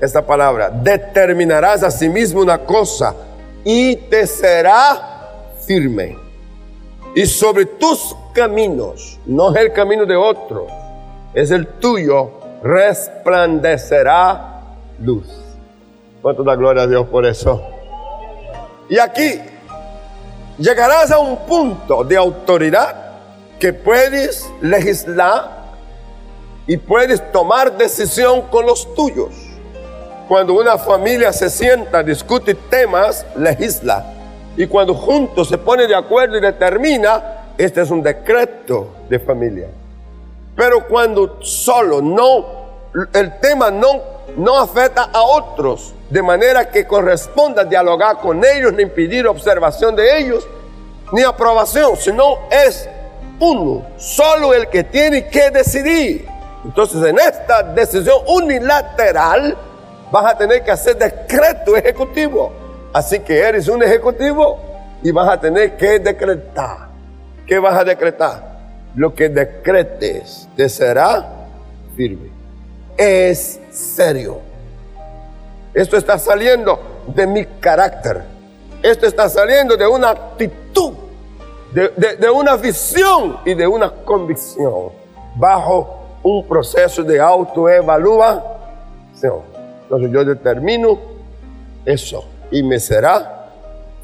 esta 0.00 0.24
palabra, 0.24 0.70
determinarás 0.70 1.82
a 1.82 1.90
sí 1.90 2.08
mismo 2.08 2.40
una 2.40 2.58
cosa 2.58 3.14
y 3.62 3.96
te 3.96 4.26
será 4.26 5.52
firme. 5.66 6.16
Y 7.14 7.26
sobre 7.26 7.66
tus 7.66 8.16
caminos, 8.32 9.20
no 9.26 9.54
es 9.54 9.56
el 9.56 9.72
camino 9.74 10.06
de 10.06 10.16
otro, 10.16 10.66
es 11.34 11.50
el 11.50 11.66
tuyo, 11.66 12.30
resplandecerá 12.62 14.62
luz. 15.02 15.26
¿Cuánto 16.22 16.42
da 16.42 16.56
gloria 16.56 16.84
a 16.84 16.86
Dios 16.86 17.06
por 17.08 17.26
eso? 17.26 17.62
Y 18.88 18.98
aquí 18.98 19.38
llegarás 20.56 21.10
a 21.10 21.18
un 21.18 21.36
punto 21.44 22.04
de 22.04 22.16
autoridad 22.16 23.07
que 23.58 23.72
puedes 23.72 24.48
legislar 24.60 25.58
y 26.66 26.76
puedes 26.76 27.32
tomar 27.32 27.76
decisión 27.76 28.42
con 28.42 28.66
los 28.66 28.94
tuyos. 28.94 29.34
Cuando 30.28 30.52
una 30.52 30.76
familia 30.76 31.32
se 31.32 31.48
sienta, 31.48 32.02
discute 32.02 32.54
temas, 32.54 33.24
legisla. 33.36 34.14
Y 34.56 34.66
cuando 34.66 34.94
juntos 34.94 35.48
se 35.48 35.56
pone 35.56 35.86
de 35.86 35.94
acuerdo 35.94 36.36
y 36.36 36.40
determina, 36.40 37.54
este 37.56 37.80
es 37.80 37.90
un 37.90 38.02
decreto 38.02 38.88
de 39.08 39.18
familia. 39.18 39.68
Pero 40.54 40.86
cuando 40.86 41.38
solo 41.40 42.02
no, 42.02 42.46
el 43.14 43.40
tema 43.40 43.70
no, 43.70 44.02
no 44.36 44.58
afecta 44.58 45.04
a 45.12 45.22
otros, 45.22 45.94
de 46.10 46.22
manera 46.22 46.68
que 46.68 46.86
corresponda 46.86 47.64
dialogar 47.64 48.18
con 48.18 48.44
ellos, 48.44 48.72
ni 48.74 48.82
impedir 48.82 49.26
observación 49.26 49.96
de 49.96 50.18
ellos, 50.18 50.46
ni 51.12 51.22
aprobación, 51.22 51.96
sino 51.96 52.40
es 52.50 52.88
uno, 53.40 53.86
solo 53.96 54.54
el 54.54 54.68
que 54.68 54.84
tiene 54.84 55.28
que 55.28 55.50
decidir. 55.50 56.26
Entonces, 56.64 57.02
en 57.04 57.18
esta 57.18 57.62
decisión 57.62 58.18
unilateral, 58.26 59.56
vas 60.10 60.32
a 60.34 60.38
tener 60.38 60.62
que 60.62 60.70
hacer 60.70 60.96
decreto 60.96 61.76
ejecutivo. 61.76 62.52
Así 62.92 63.20
que 63.20 63.38
eres 63.38 63.68
un 63.68 63.82
ejecutivo 63.82 64.58
y 65.02 65.10
vas 65.10 65.28
a 65.28 65.40
tener 65.40 65.76
que 65.76 65.98
decretar. 65.98 66.88
¿Qué 67.46 67.58
vas 67.58 67.78
a 67.78 67.84
decretar? 67.84 68.58
Lo 68.94 69.14
que 69.14 69.28
decretes 69.28 70.48
te 70.56 70.68
será 70.68 71.26
firme. 71.96 72.30
Es 72.96 73.60
serio. 73.70 74.40
Esto 75.72 75.96
está 75.96 76.18
saliendo 76.18 77.04
de 77.14 77.26
mi 77.26 77.44
carácter. 77.44 78.22
Esto 78.82 79.06
está 79.06 79.28
saliendo 79.28 79.76
de 79.76 79.86
una 79.86 80.10
actitud, 80.10 80.94
de, 81.72 82.16
de 82.16 82.30
una 82.30 82.56
visión 82.56 83.38
y 83.44 83.54
de 83.54 83.66
una 83.66 83.90
convicción 83.90 84.90
bajo 85.36 85.98
un 86.22 86.46
proceso 86.46 87.02
de 87.02 87.20
autoevaluación. 87.20 89.42
Entonces 89.82 90.10
yo 90.10 90.24
determino 90.24 90.98
eso 91.84 92.24
y 92.50 92.62
me 92.62 92.78
será 92.78 93.50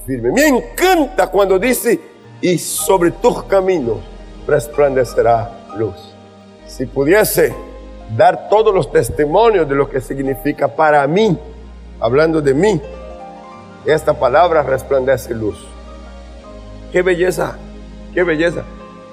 firme. 0.07 0.33
Me 0.33 0.49
encanta 0.49 1.29
cuando 1.29 1.59
dice, 1.59 2.01
y 2.41 2.59
sobre 2.59 3.11
tus 3.11 3.43
caminos 3.45 3.99
resplandecerá 4.47 5.51
luz. 5.77 6.15
Si 6.67 6.87
pudiese 6.87 7.55
dar 8.17 8.49
todos 8.49 8.75
los 8.75 8.91
testimonios 8.91 9.69
de 9.69 9.75
lo 9.75 9.89
que 9.89 10.01
significa 10.01 10.69
para 10.69 11.07
mí, 11.07 11.39
hablando 12.01 12.41
de 12.41 12.55
mí, 12.55 12.81
esta 13.85 14.15
palabra 14.15 14.63
resplandece 14.63 15.35
luz. 15.35 15.67
Qué 16.95 17.03
belleza, 17.03 17.57
qué 18.15 18.23
belleza. 18.23 18.63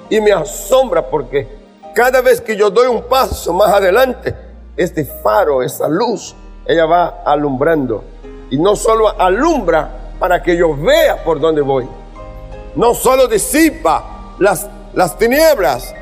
Y 0.07 0.21
me 0.21 0.31
asombra 0.31 1.09
porque 1.09 1.47
cada 1.95 2.21
vez 2.21 2.39
que 2.39 2.55
yo 2.55 2.69
doy 2.69 2.85
un 2.85 3.01
paso 3.09 3.53
más 3.53 3.73
adelante, 3.73 4.35
este 4.77 5.03
faro, 5.03 5.63
esa 5.63 5.87
luz, 5.87 6.35
ella 6.67 6.85
va 6.85 7.23
alumbrando. 7.25 8.03
Y 8.51 8.59
no 8.59 8.75
solo 8.75 9.19
alumbra 9.19 10.11
para 10.19 10.43
que 10.43 10.55
yo 10.55 10.77
vea 10.77 11.23
por 11.23 11.39
dónde 11.39 11.61
voy. 11.61 11.87
No 12.75 12.93
solo 12.93 13.27
disipa 13.27 14.35
las, 14.37 14.69
las 14.93 15.17
tinieblas, 15.17 15.95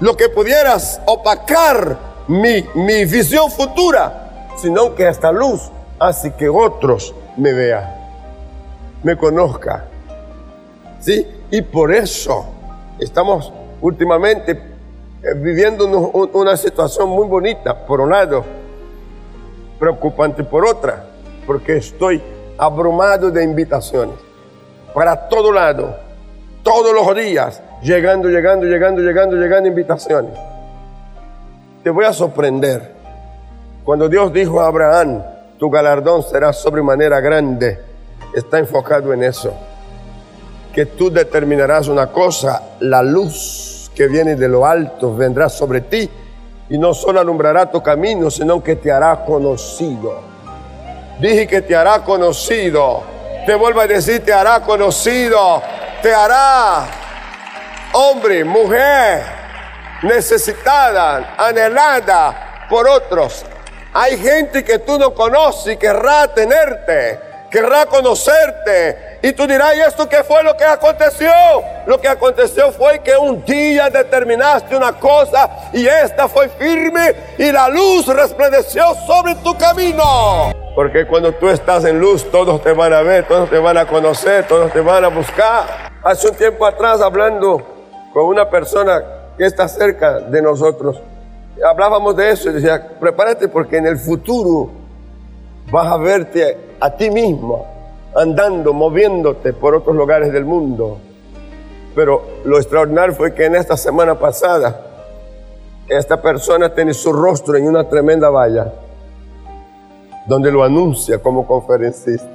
lo 0.00 0.18
que 0.18 0.28
pudieras 0.28 1.00
opacar 1.06 1.96
mi, 2.28 2.66
mi 2.74 3.06
visión 3.06 3.50
futura, 3.50 4.50
sino 4.58 4.94
que 4.94 5.08
esta 5.08 5.32
luz 5.32 5.70
hace 5.98 6.34
que 6.34 6.50
otros 6.50 7.14
me 7.38 7.54
vean, 7.54 7.94
me 9.02 9.16
conozcan. 9.16 9.93
¿Sí? 11.04 11.26
Y 11.50 11.60
por 11.60 11.92
eso 11.92 12.46
estamos 12.98 13.52
últimamente 13.82 14.52
eh, 14.52 15.34
viviendo 15.36 15.86
una 16.32 16.56
situación 16.56 17.10
muy 17.10 17.28
bonita. 17.28 17.84
Por 17.86 18.00
un 18.00 18.08
lado, 18.08 18.42
preocupante 19.78 20.42
por 20.44 20.66
otra, 20.66 21.04
porque 21.46 21.76
estoy 21.76 22.22
abrumado 22.56 23.30
de 23.30 23.44
invitaciones 23.44 24.14
para 24.94 25.28
todo 25.28 25.52
lado, 25.52 25.94
todos 26.62 26.94
los 26.94 27.14
días, 27.14 27.60
llegando, 27.82 28.30
llegando, 28.30 28.64
llegando, 28.64 29.02
llegando, 29.02 29.36
llegando 29.36 29.68
invitaciones. 29.68 30.32
Te 31.82 31.90
voy 31.90 32.06
a 32.06 32.14
sorprender. 32.14 32.94
Cuando 33.84 34.08
Dios 34.08 34.32
dijo 34.32 34.58
a 34.58 34.68
Abraham, 34.68 35.22
tu 35.58 35.68
galardón 35.68 36.22
será 36.22 36.54
sobremanera 36.54 37.20
grande, 37.20 37.78
está 38.34 38.58
enfocado 38.58 39.12
en 39.12 39.24
eso. 39.24 39.52
Que 40.74 40.86
tú 40.86 41.10
determinarás 41.10 41.88
una 41.88 42.08
cosa, 42.08 42.62
la 42.80 43.02
luz 43.02 43.90
que 43.94 44.08
viene 44.08 44.34
de 44.34 44.48
lo 44.48 44.66
alto 44.66 45.14
vendrá 45.14 45.48
sobre 45.48 45.82
ti 45.82 46.10
y 46.68 46.78
no 46.78 46.94
solo 46.94 47.20
alumbrará 47.20 47.70
tu 47.70 47.82
camino, 47.82 48.30
sino 48.30 48.62
que 48.62 48.76
te 48.76 48.90
hará 48.90 49.24
conocido. 49.24 50.20
Dije 51.20 51.46
que 51.46 51.62
te 51.62 51.76
hará 51.76 52.00
conocido. 52.00 53.02
Te 53.46 53.54
vuelvo 53.54 53.80
a 53.80 53.86
decir, 53.86 54.24
te 54.24 54.32
hará 54.32 54.60
conocido. 54.60 55.62
Te 56.02 56.12
hará 56.12 56.86
hombre, 57.92 58.44
mujer, 58.44 59.22
necesitada, 60.02 61.34
anhelada 61.38 62.66
por 62.68 62.88
otros. 62.88 63.44
Hay 63.92 64.18
gente 64.18 64.64
que 64.64 64.80
tú 64.80 64.98
no 64.98 65.14
conoces 65.14 65.74
y 65.74 65.76
querrá 65.76 66.26
tenerte, 66.28 67.20
querrá 67.50 67.86
conocerte. 67.86 69.13
Y 69.24 69.32
tú 69.32 69.46
dirás, 69.46 69.74
¿y 69.74 69.80
esto 69.80 70.06
qué 70.06 70.22
fue 70.22 70.42
lo 70.42 70.54
que 70.54 70.64
aconteció? 70.64 71.30
Lo 71.86 71.98
que 71.98 72.08
aconteció 72.08 72.70
fue 72.72 72.98
que 72.98 73.16
un 73.16 73.42
día 73.42 73.88
determinaste 73.88 74.76
una 74.76 74.92
cosa 74.92 75.70
y 75.72 75.86
esta 75.86 76.28
fue 76.28 76.50
firme 76.50 77.14
y 77.38 77.50
la 77.50 77.70
luz 77.70 78.06
resplandeció 78.06 78.84
sobre 79.06 79.34
tu 79.36 79.56
camino. 79.56 80.52
Porque 80.74 81.06
cuando 81.06 81.32
tú 81.32 81.48
estás 81.48 81.86
en 81.86 81.98
luz, 81.98 82.30
todos 82.30 82.62
te 82.62 82.74
van 82.74 82.92
a 82.92 83.00
ver, 83.00 83.26
todos 83.26 83.48
te 83.48 83.58
van 83.58 83.78
a 83.78 83.86
conocer, 83.86 84.46
todos 84.46 84.70
te 84.74 84.82
van 84.82 85.06
a 85.06 85.08
buscar. 85.08 85.90
Hace 86.02 86.28
un 86.28 86.34
tiempo 86.34 86.66
atrás, 86.66 87.00
hablando 87.00 87.62
con 88.12 88.26
una 88.26 88.50
persona 88.50 89.02
que 89.38 89.46
está 89.46 89.68
cerca 89.68 90.20
de 90.20 90.42
nosotros, 90.42 91.00
hablábamos 91.66 92.14
de 92.14 92.30
eso 92.30 92.50
y 92.50 92.52
decía, 92.52 92.90
prepárate 93.00 93.48
porque 93.48 93.78
en 93.78 93.86
el 93.86 93.96
futuro 93.96 94.68
vas 95.70 95.86
a 95.86 95.96
verte 95.96 96.76
a 96.78 96.90
ti 96.90 97.10
mismo 97.10 97.73
andando, 98.14 98.72
moviéndote 98.72 99.52
por 99.52 99.74
otros 99.74 99.96
lugares 99.96 100.32
del 100.32 100.44
mundo. 100.44 100.98
Pero 101.94 102.22
lo 102.44 102.58
extraordinario 102.58 103.14
fue 103.14 103.34
que 103.34 103.46
en 103.46 103.56
esta 103.56 103.76
semana 103.76 104.18
pasada, 104.18 104.80
esta 105.88 106.20
persona 106.20 106.72
tiene 106.74 106.94
su 106.94 107.12
rostro 107.12 107.56
en 107.56 107.66
una 107.66 107.88
tremenda 107.88 108.30
valla, 108.30 108.72
donde 110.26 110.50
lo 110.50 110.64
anuncia 110.64 111.18
como 111.18 111.46
conferencista. 111.46 112.28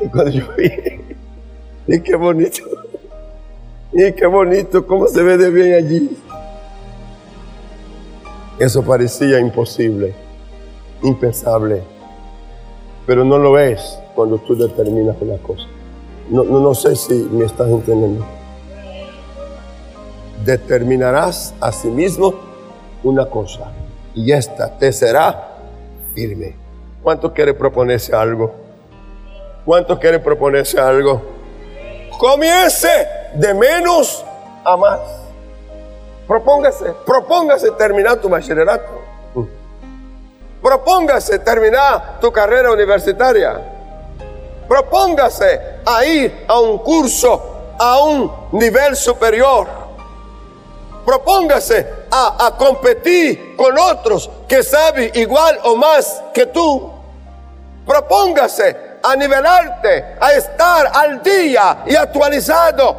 Y 0.00 0.08
cuando 0.08 0.30
yo 0.30 0.46
vi, 0.56 0.70
y 1.86 2.00
qué 2.00 2.14
bonito, 2.14 2.62
y 3.92 4.12
qué 4.12 4.26
bonito, 4.26 4.86
cómo 4.86 5.06
se 5.08 5.22
ve 5.22 5.36
de 5.36 5.50
bien 5.50 5.74
allí. 5.74 6.18
Eso 8.58 8.82
parecía 8.82 9.40
imposible, 9.40 10.14
impensable, 11.02 11.82
pero 13.06 13.24
no 13.24 13.38
lo 13.38 13.58
es 13.58 13.98
cuando 14.18 14.38
tú 14.38 14.56
determinas 14.56 15.14
una 15.20 15.36
cosa. 15.38 15.62
No, 16.28 16.42
no, 16.42 16.58
no 16.58 16.74
sé 16.74 16.96
si 16.96 17.14
me 17.30 17.44
estás 17.44 17.68
entendiendo. 17.68 18.26
Determinarás 20.44 21.54
a 21.60 21.70
sí 21.70 21.86
mismo 21.86 22.34
una 23.04 23.26
cosa 23.26 23.70
y 24.16 24.32
esta 24.32 24.76
te 24.76 24.90
será 24.92 25.58
firme. 26.16 26.56
¿Cuánto 27.00 27.32
quiere 27.32 27.54
proponerse 27.54 28.12
algo? 28.12 28.52
¿Cuánto 29.64 29.96
quiere 30.00 30.18
proponerse 30.18 30.80
algo? 30.80 31.22
Comience 32.18 32.88
de 33.36 33.54
menos 33.54 34.24
a 34.64 34.76
más. 34.76 34.98
Propóngase, 36.26 36.92
propóngase 37.06 37.70
terminar 37.70 38.20
tu 38.20 38.28
bachillerato. 38.28 39.00
Propóngase 40.60 41.38
terminar 41.38 42.18
tu 42.20 42.32
carrera 42.32 42.72
universitaria. 42.72 43.77
Propóngase 44.68 45.80
a 45.84 46.04
ir 46.04 46.44
a 46.46 46.60
un 46.60 46.78
curso 46.78 47.58
a 47.78 48.02
un 48.02 48.30
nivel 48.52 48.96
superior. 48.96 49.66
Propóngase 51.04 51.86
a, 52.10 52.54
competir 52.58 53.56
con 53.56 53.78
otros 53.78 54.30
que 54.46 54.62
saben 54.62 55.10
igual 55.14 55.58
o 55.64 55.76
más 55.76 56.22
que 56.34 56.46
tú. 56.46 56.90
Propóngase 57.86 58.76
a 59.02 59.16
nivelarte, 59.16 60.16
a 60.20 60.32
estar 60.32 60.90
al 60.92 61.22
día 61.22 61.84
y 61.86 61.94
actualizado. 61.94 62.96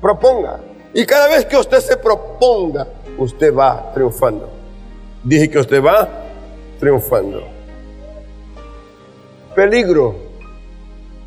Proponga. 0.00 0.58
Y 0.92 1.06
cada 1.06 1.28
vez 1.28 1.44
que 1.44 1.56
usted 1.56 1.80
se 1.80 1.96
proponga, 1.98 2.86
usted 3.18 3.54
va 3.54 3.92
triunfando. 3.94 4.50
Dije 5.22 5.48
que 5.48 5.58
usted 5.58 5.82
va 5.82 6.08
triunfando. 6.80 7.44
Peligro 9.54 10.25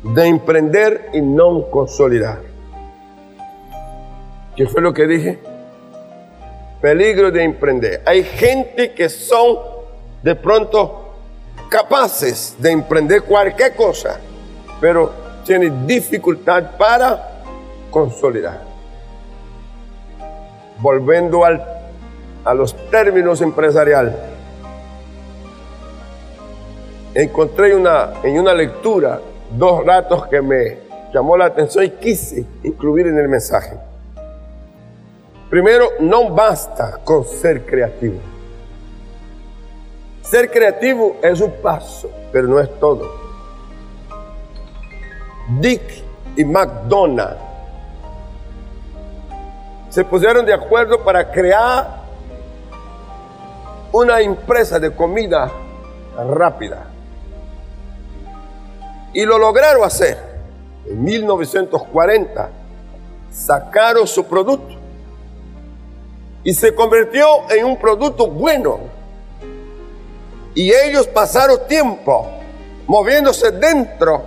de 0.02 0.26
emprender 0.26 1.10
y 1.12 1.20
no 1.20 1.70
consolidar. 1.70 2.40
¿Qué 4.56 4.66
fue 4.66 4.80
lo 4.80 4.92
que 4.92 5.06
dije? 5.06 5.38
Peligro 6.80 7.30
de 7.30 7.44
emprender. 7.44 8.02
Hay 8.06 8.24
gente 8.24 8.92
que 8.92 9.08
son 9.08 9.58
de 10.22 10.34
pronto 10.34 11.14
capaces 11.68 12.56
de 12.58 12.70
emprender 12.70 13.22
cualquier 13.22 13.74
cosa, 13.76 14.18
pero 14.80 15.12
tienen 15.44 15.86
dificultad 15.86 16.76
para 16.76 17.42
consolidar 17.90 18.70
volviendo 20.80 21.44
al, 21.44 21.62
a 22.44 22.54
los 22.54 22.74
términos 22.90 23.40
empresariales, 23.40 24.14
encontré 27.14 27.74
una, 27.74 28.12
en 28.22 28.38
una 28.38 28.54
lectura 28.54 29.20
dos 29.56 29.84
datos 29.84 30.26
que 30.28 30.40
me 30.40 30.78
llamó 31.12 31.36
la 31.36 31.46
atención 31.46 31.84
y 31.84 31.90
quise 31.90 32.46
incluir 32.62 33.06
en 33.06 33.18
el 33.18 33.28
mensaje. 33.28 33.76
Primero, 35.48 35.88
no 35.98 36.30
basta 36.30 36.98
con 37.02 37.24
ser 37.24 37.66
creativo. 37.66 38.20
Ser 40.22 40.50
creativo 40.50 41.16
es 41.22 41.40
un 41.40 41.50
paso, 41.60 42.08
pero 42.32 42.46
no 42.46 42.60
es 42.60 42.78
todo. 42.78 43.10
Dick 45.58 45.82
y 46.36 46.44
McDonald 46.44 47.50
se 49.88 50.04
pusieron 50.04 50.46
de 50.46 50.54
acuerdo 50.54 51.02
para 51.02 51.32
crear 51.32 52.00
una 53.92 54.20
empresa 54.20 54.78
de 54.78 54.94
comida 54.94 55.50
rápida. 56.16 56.89
Y 59.12 59.24
lo 59.24 59.38
lograron 59.38 59.84
hacer. 59.84 60.18
En 60.86 61.02
1940 61.02 62.50
sacaron 63.30 64.06
su 64.06 64.24
producto 64.24 64.74
y 66.42 66.54
se 66.54 66.74
convirtió 66.74 67.50
en 67.50 67.64
un 67.64 67.76
producto 67.76 68.26
bueno. 68.26 68.78
Y 70.54 70.72
ellos 70.72 71.06
pasaron 71.06 71.60
tiempo 71.68 72.26
moviéndose 72.86 73.52
dentro 73.52 74.22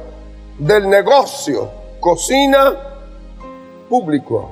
del 0.57 0.87
negocio, 0.89 1.69
cocina 1.99 2.77
público. 3.89 4.51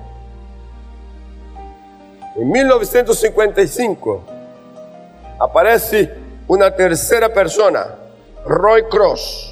En 2.36 2.50
1955 2.50 4.24
aparece 5.40 6.14
una 6.48 6.76
tercera 6.76 7.30
persona, 7.30 7.96
Roy 8.46 8.84
Cross, 8.90 9.51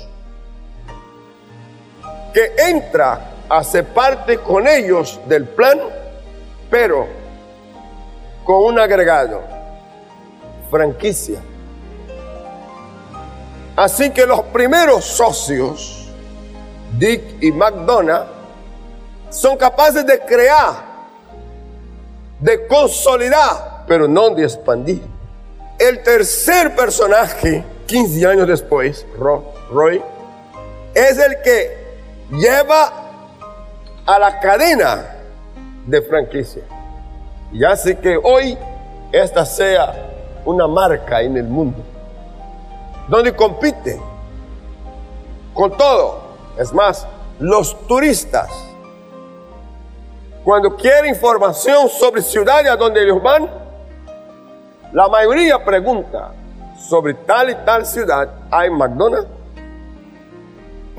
que 2.33 2.53
entra 2.57 3.31
ser 3.63 3.85
parte 3.85 4.37
con 4.37 4.67
ellos 4.67 5.19
del 5.27 5.45
plan, 5.45 5.79
pero 6.69 7.07
con 8.43 8.63
un 8.65 8.79
agregado, 8.79 9.41
franquicia. 10.69 11.39
Así 13.75 14.09
que 14.11 14.25
los 14.25 14.41
primeros 14.43 15.05
socios, 15.05 16.07
Dick 16.97 17.41
y 17.41 17.51
McDonough, 17.51 18.27
son 19.29 19.57
capaces 19.57 20.05
de 20.05 20.19
crear 20.19 20.89
de 22.39 22.67
consolidar, 22.67 23.83
pero 23.87 24.07
no 24.07 24.29
de 24.29 24.43
expandir. 24.43 25.01
El 25.77 26.03
tercer 26.03 26.75
personaje, 26.75 27.63
15 27.85 28.27
años 28.27 28.47
después, 28.47 29.05
Roy, 29.17 30.01
es 30.93 31.17
el 31.17 31.41
que 31.41 31.78
lleva 32.31 32.91
a 34.05 34.19
la 34.19 34.39
cadena 34.39 35.15
de 35.85 36.01
franquicia. 36.01 36.63
Y 37.51 37.63
hace 37.63 37.97
que 37.97 38.17
hoy 38.21 38.57
esta 39.11 39.45
sea 39.45 39.93
una 40.45 40.67
marca 40.67 41.21
en 41.21 41.37
el 41.37 41.45
mundo, 41.45 41.83
donde 43.07 43.35
compite 43.35 43.99
con 45.53 45.75
todo. 45.75 46.21
Es 46.57 46.73
más, 46.73 47.07
los 47.39 47.87
turistas 47.87 48.49
cuando 50.43 50.75
quiere 50.75 51.09
información 51.09 51.89
sobre 51.89 52.21
ciudades 52.21 52.71
a 52.71 52.75
donde 52.75 53.03
ellos 53.03 53.21
van, 53.21 53.47
la 54.93 55.07
mayoría 55.07 55.63
pregunta 55.63 56.31
sobre 56.79 57.13
tal 57.13 57.49
y 57.51 57.55
tal 57.65 57.85
ciudad 57.85 58.29
hay 58.49 58.69
McDonald's. 58.69 59.29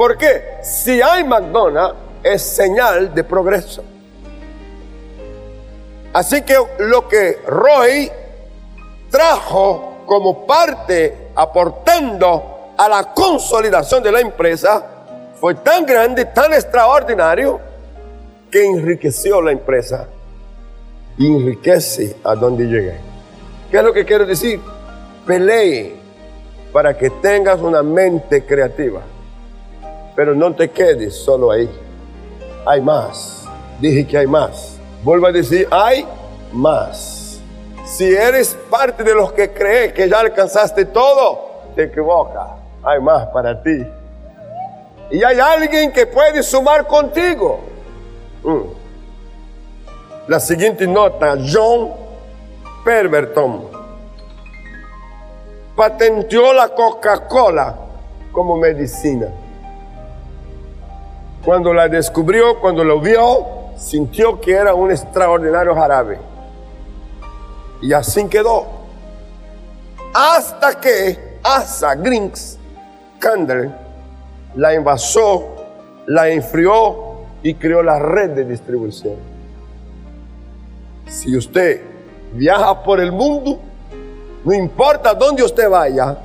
¿Por 0.00 0.16
qué? 0.16 0.42
Si 0.62 1.02
hay 1.02 1.24
McDonald's 1.24 1.94
es 2.22 2.40
señal 2.40 3.12
de 3.12 3.22
progreso. 3.22 3.84
Así 6.14 6.40
que 6.40 6.56
lo 6.78 7.06
que 7.06 7.38
Roy 7.46 8.10
trajo 9.10 9.98
como 10.06 10.46
parte 10.46 11.28
aportando 11.34 12.72
a 12.78 12.88
la 12.88 13.12
consolidación 13.12 14.02
de 14.02 14.10
la 14.10 14.20
empresa 14.20 14.86
fue 15.38 15.56
tan 15.56 15.84
grande, 15.84 16.24
tan 16.24 16.54
extraordinario, 16.54 17.60
que 18.50 18.64
enriqueció 18.64 19.42
la 19.42 19.52
empresa. 19.52 20.08
Y 21.18 21.26
enriquece 21.26 22.16
a 22.24 22.34
donde 22.34 22.64
llegue. 22.64 22.98
¿Qué 23.70 23.76
es 23.76 23.84
lo 23.84 23.92
que 23.92 24.06
quiero 24.06 24.24
decir? 24.24 24.62
Pelee 25.26 25.94
para 26.72 26.96
que 26.96 27.10
tengas 27.10 27.60
una 27.60 27.82
mente 27.82 28.46
creativa. 28.46 29.02
Pero 30.20 30.34
no 30.34 30.54
te 30.54 30.68
quedes 30.68 31.16
solo 31.16 31.50
ahí. 31.50 31.66
Hay 32.66 32.82
más. 32.82 33.48
Dije 33.80 34.06
que 34.06 34.18
hay 34.18 34.26
más. 34.26 34.78
Vuelvo 35.02 35.28
a 35.28 35.32
decir, 35.32 35.66
hay 35.70 36.06
más. 36.52 37.40
Si 37.86 38.04
eres 38.04 38.54
parte 38.68 39.02
de 39.02 39.14
los 39.14 39.32
que 39.32 39.50
cree 39.50 39.94
que 39.94 40.10
ya 40.10 40.20
alcanzaste 40.20 40.84
todo, 40.84 41.62
te 41.74 41.84
equivocas. 41.84 42.48
Hay 42.82 43.00
más 43.00 43.28
para 43.28 43.62
ti. 43.62 43.82
Y 45.10 45.24
hay 45.24 45.40
alguien 45.40 45.90
que 45.90 46.04
puede 46.04 46.42
sumar 46.42 46.86
contigo. 46.86 47.60
Mm. 48.44 48.60
La 50.28 50.38
siguiente 50.38 50.86
nota, 50.86 51.38
John 51.50 51.94
Perverton 52.84 53.70
patenteó 55.74 56.52
la 56.52 56.68
Coca-Cola 56.68 57.74
como 58.32 58.58
medicina. 58.58 59.39
Cuando 61.44 61.72
la 61.72 61.88
descubrió, 61.88 62.60
cuando 62.60 62.84
lo 62.84 63.00
vio, 63.00 63.46
sintió 63.76 64.40
que 64.40 64.52
era 64.52 64.74
un 64.74 64.90
extraordinario 64.90 65.74
jarabe. 65.74 66.18
Y 67.80 67.92
así 67.94 68.26
quedó. 68.28 68.66
Hasta 70.12 70.78
que 70.78 71.38
Asa 71.42 71.94
Grinks 71.94 72.58
Candler 73.18 73.70
la 74.56 74.74
envasó, 74.74 75.44
la 76.06 76.28
enfrió 76.28 77.20
y 77.42 77.54
creó 77.54 77.82
la 77.82 77.98
red 77.98 78.30
de 78.30 78.44
distribución. 78.44 79.16
Si 81.06 81.34
usted 81.36 81.80
viaja 82.32 82.82
por 82.82 83.00
el 83.00 83.12
mundo, 83.12 83.58
no 84.44 84.52
importa 84.52 85.14
dónde 85.14 85.42
usted 85.42 85.68
vaya, 85.70 86.18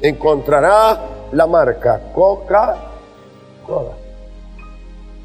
encontrará 0.00 0.98
la 1.32 1.46
marca 1.46 2.00
Coca-Cola. 2.14 3.92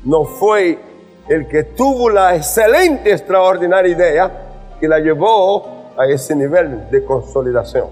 No 0.08 0.24
fue 0.24 0.80
el 1.28 1.50
que 1.50 1.63
tuvo 1.63 2.10
la 2.10 2.34
excelente, 2.34 3.12
extraordinaria 3.12 3.91
idea 3.91 4.32
que 4.80 4.88
la 4.88 5.00
llevó 5.00 5.91
a 5.98 6.06
ese 6.06 6.34
nivel 6.34 6.89
de 6.89 7.04
consolidación. 7.04 7.88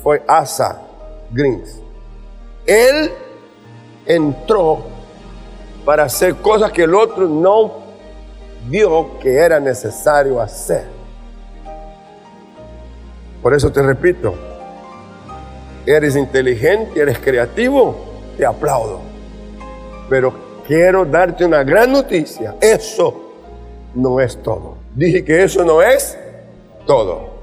Fue 0.00 0.22
Asa 0.28 0.80
Greens. 1.32 1.80
Él 2.64 3.10
entró 4.06 4.84
para 5.84 6.04
hacer 6.04 6.36
cosas 6.36 6.70
que 6.70 6.84
el 6.84 6.94
otro 6.94 7.26
no 7.26 7.82
vio 8.68 9.18
que 9.18 9.34
era 9.34 9.58
necesario 9.58 10.40
hacer. 10.40 10.84
Por 13.42 13.54
eso 13.54 13.72
te 13.72 13.82
repito, 13.82 14.36
eres 15.84 16.14
inteligente, 16.14 17.00
eres 17.00 17.18
creativo, 17.18 17.96
te 18.36 18.46
aplaudo. 18.46 19.00
Pero 20.08 20.43
quiero 20.66 21.04
darte 21.04 21.44
una 21.44 21.62
gran 21.62 21.92
noticia. 21.92 22.56
Eso 22.60 23.32
no 23.94 24.20
es 24.20 24.42
todo. 24.42 24.76
Dije 24.94 25.24
que 25.24 25.42
eso 25.42 25.64
no 25.64 25.82
es 25.82 26.18
todo. 26.86 27.34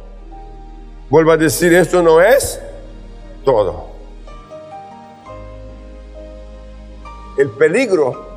Vuelvo 1.09 1.31
a 1.31 1.37
decir, 1.37 1.73
eso 1.73 2.01
no 2.01 2.21
es 2.21 2.61
todo. 3.43 3.91
El 7.37 7.49
peligro 7.51 8.31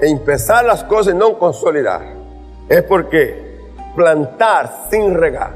de 0.00 0.10
empezar 0.10 0.64
las 0.64 0.84
cosas 0.84 1.14
y 1.14 1.16
no 1.16 1.38
consolidar 1.38 2.02
es 2.68 2.82
porque 2.82 3.60
plantar 3.94 4.86
sin 4.90 5.14
regar 5.14 5.52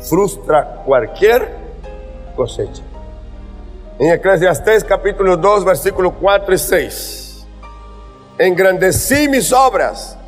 frustra 0.00 0.82
cualquier 0.84 1.48
cosecha. 2.34 2.82
En 3.98 4.10
Eclesiastés 4.10 4.84
capítulo 4.84 5.38
2, 5.38 5.64
versículo 5.64 6.12
4 6.12 6.54
y 6.54 6.58
6. 6.58 7.46
Engrandecí 8.36 9.26
mis 9.26 9.50
obras, 9.54 10.18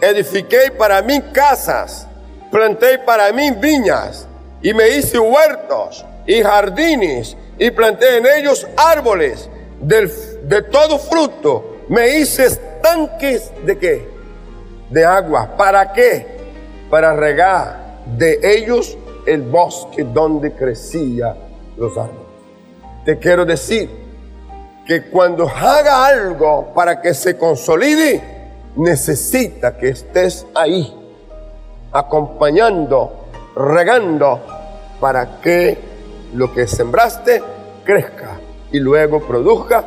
edifiqué 0.00 0.70
para 0.70 1.02
mí 1.02 1.20
casas, 1.30 2.08
planté 2.50 2.98
para 3.00 3.30
mí 3.30 3.50
viñas, 3.50 4.26
y 4.62 4.72
me 4.72 4.88
hice 4.88 5.18
huertos 5.18 6.02
y 6.26 6.40
jardines, 6.40 7.36
y 7.58 7.70
planté 7.70 8.16
en 8.16 8.26
ellos 8.38 8.66
árboles 8.74 9.50
de 9.82 10.62
todo 10.70 10.98
fruto. 10.98 11.76
Me 11.90 12.20
hice 12.20 12.46
estanques 12.46 13.52
de 13.66 13.76
qué? 13.76 14.08
De 14.88 15.04
agua. 15.04 15.58
¿Para 15.58 15.92
qué? 15.92 16.26
Para 16.88 17.12
regar 17.12 18.00
de 18.16 18.40
ellos 18.42 18.96
el 19.26 19.42
bosque 19.42 20.04
donde 20.04 20.52
crecía 20.52 21.36
los 21.76 21.98
árboles 21.98 22.29
te 23.04 23.18
quiero 23.18 23.44
decir 23.44 23.88
que 24.86 25.04
cuando 25.04 25.48
haga 25.48 26.06
algo 26.06 26.72
para 26.74 27.00
que 27.00 27.14
se 27.14 27.36
consolide, 27.38 28.22
necesita 28.76 29.76
que 29.76 29.90
estés 29.90 30.46
ahí, 30.54 30.94
acompañando, 31.92 33.26
regando, 33.54 34.40
para 35.00 35.40
que 35.40 35.78
lo 36.34 36.52
que 36.52 36.66
sembraste 36.66 37.42
crezca 37.84 38.38
y 38.70 38.78
luego 38.78 39.20
produzca 39.20 39.84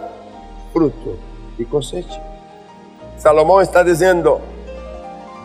fruto 0.74 1.18
y 1.58 1.66
cosecha. 1.66 2.22
Salomón 3.18 3.62
está 3.62 3.84
diciendo, 3.84 4.42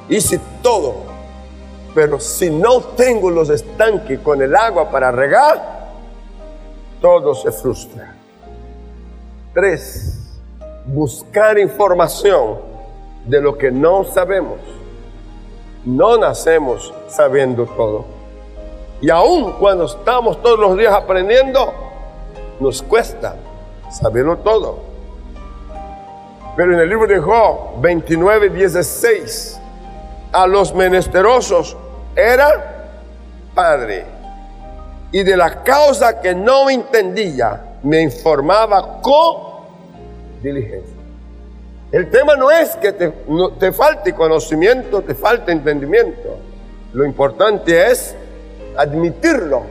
hice 0.09 0.41
todo, 0.63 0.97
pero 1.95 2.19
si 2.19 2.51
no 2.51 2.81
tengo 2.81 3.31
los 3.31 3.51
estanques 3.51 4.19
con 4.21 4.43
el 4.43 4.57
agua 4.57 4.91
para 4.91 5.13
regar, 5.13 5.78
todo 7.01 7.35
se 7.35 7.53
frustra. 7.53 8.15
Tres, 9.55 10.41
buscar 10.87 11.59
información 11.59 12.59
de 13.25 13.41
lo 13.41 13.57
que 13.57 13.71
no 13.71 14.05
sabemos. 14.05 14.59
No 15.85 16.17
nacemos 16.17 16.93
sabiendo 17.09 17.67
todo. 17.67 18.05
Y 19.01 19.11
aun 19.11 19.53
cuando 19.53 19.85
estamos 19.85 20.43
todos 20.43 20.59
los 20.59 20.77
días 20.77 20.93
aprendiendo, 20.93 21.73
nos 22.61 22.83
cuesta 22.83 23.37
saberlo 23.91 24.39
todo. 24.39 24.79
Pero 26.57 26.75
en 26.75 26.81
el 26.81 26.89
libro 26.89 27.07
de 27.07 27.19
Job 27.19 27.81
29, 27.81 28.51
16, 28.51 29.61
a 30.33 30.47
los 30.47 30.75
menesterosos 30.75 31.77
era 32.17 32.91
padre 33.55 34.18
y 35.11 35.23
de 35.23 35.37
la 35.37 35.63
causa 35.63 36.21
que 36.21 36.35
no 36.35 36.69
entendía, 36.69 37.79
me 37.83 38.03
informaba 38.03 39.01
con 39.01 39.37
diligencia. 40.43 40.97
El 41.91 42.11
tema 42.11 42.37
no 42.37 42.51
es 42.51 42.77
que 42.77 42.93
te, 42.93 43.13
te 43.59 43.73
falte 43.73 44.13
conocimiento, 44.13 45.01
te 45.01 45.15
falte 45.15 45.53
entendimiento. 45.53 46.37
Lo 46.93 47.05
importante 47.05 47.91
es 47.91 48.15
admitirlo 48.77 49.63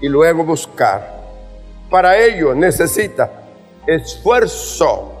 y 0.00 0.08
luego 0.08 0.44
buscar. 0.44 1.20
Para 1.90 2.16
ello 2.16 2.54
necesita 2.54 3.30
esfuerzo 3.86 5.12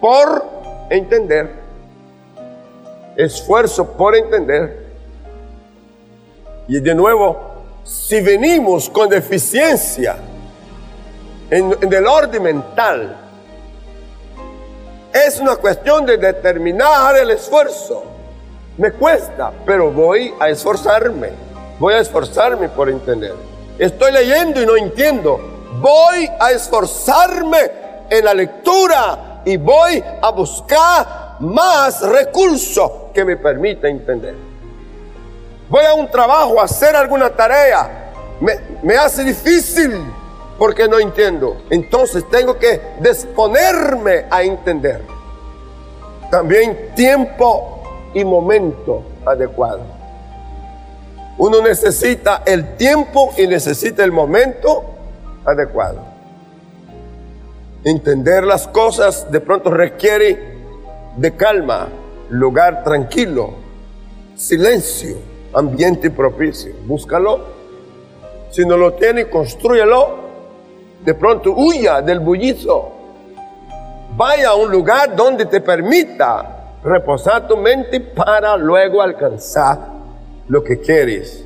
por 0.00 0.44
entender. 0.88 1.50
Esfuerzo 3.16 3.92
por 3.92 4.16
entender. 4.16 4.86
Y 6.68 6.80
de 6.80 6.94
nuevo, 6.94 7.45
si 7.86 8.20
venimos 8.20 8.90
con 8.90 9.08
deficiencia 9.08 10.16
en, 11.48 11.72
el 11.80 12.06
orden 12.06 12.42
mental, 12.42 13.16
es 15.12 15.38
una 15.38 15.56
cuestión 15.56 16.04
de 16.04 16.18
determinar 16.18 17.16
el 17.16 17.30
esfuerzo. 17.30 18.02
Me 18.76 18.90
cuesta, 18.90 19.52
pero 19.64 19.90
voy 19.92 20.34
a 20.40 20.48
esforzarme. 20.48 21.30
Voy 21.78 21.94
a 21.94 22.00
esforzarme 22.00 22.68
por 22.68 22.90
entender. 22.90 23.34
Estoy 23.78 24.12
leyendo 24.12 24.60
y 24.60 24.66
no 24.66 24.76
entiendo. 24.76 25.38
Voy 25.80 26.28
a 26.40 26.50
esforzarme 26.50 27.70
en 28.10 28.24
la 28.24 28.34
lectura 28.34 29.42
y 29.44 29.56
voy 29.56 30.02
a 30.20 30.30
buscar 30.30 31.36
más 31.38 32.02
recursos 32.02 32.90
que 33.14 33.24
me 33.24 33.36
permita 33.36 33.88
entender 33.88 34.55
voy 35.68 35.84
a 35.84 35.94
un 35.94 36.10
trabajo 36.10 36.60
a 36.60 36.64
hacer 36.64 36.94
alguna 36.94 37.30
tarea, 37.30 38.12
me, 38.40 38.54
me 38.82 38.96
hace 38.96 39.24
difícil 39.24 39.92
porque 40.58 40.88
no 40.88 40.98
entiendo. 40.98 41.56
Entonces 41.70 42.28
tengo 42.30 42.58
que 42.58 42.80
disponerme 43.00 44.26
a 44.30 44.42
entender. 44.42 45.02
También 46.30 46.92
tiempo 46.94 47.82
y 48.14 48.24
momento 48.24 49.02
adecuado. 49.24 49.82
Uno 51.38 51.60
necesita 51.60 52.42
el 52.46 52.76
tiempo 52.76 53.32
y 53.36 53.46
necesita 53.46 54.02
el 54.02 54.12
momento 54.12 54.84
adecuado. 55.44 56.00
Entender 57.84 58.44
las 58.44 58.66
cosas 58.66 59.30
de 59.30 59.40
pronto 59.40 59.70
requiere 59.70 60.56
de 61.16 61.36
calma, 61.36 61.88
lugar 62.30 62.82
tranquilo, 62.82 63.54
silencio, 64.34 65.16
ambiente 65.56 66.10
propicio. 66.10 66.74
Búscalo. 66.84 67.40
Si 68.50 68.64
no 68.64 68.76
lo 68.76 68.92
tiene, 68.92 69.28
construyelo. 69.28 70.26
De 71.04 71.14
pronto 71.14 71.52
huya 71.52 72.02
del 72.02 72.20
bullizo. 72.20 72.92
Vaya 74.16 74.50
a 74.50 74.54
un 74.54 74.70
lugar 74.70 75.16
donde 75.16 75.46
te 75.46 75.60
permita 75.60 76.74
reposar 76.82 77.48
tu 77.48 77.56
mente 77.56 78.00
para 78.00 78.56
luego 78.56 79.02
alcanzar 79.02 79.78
lo 80.48 80.62
que 80.62 80.80
quieres. 80.80 81.44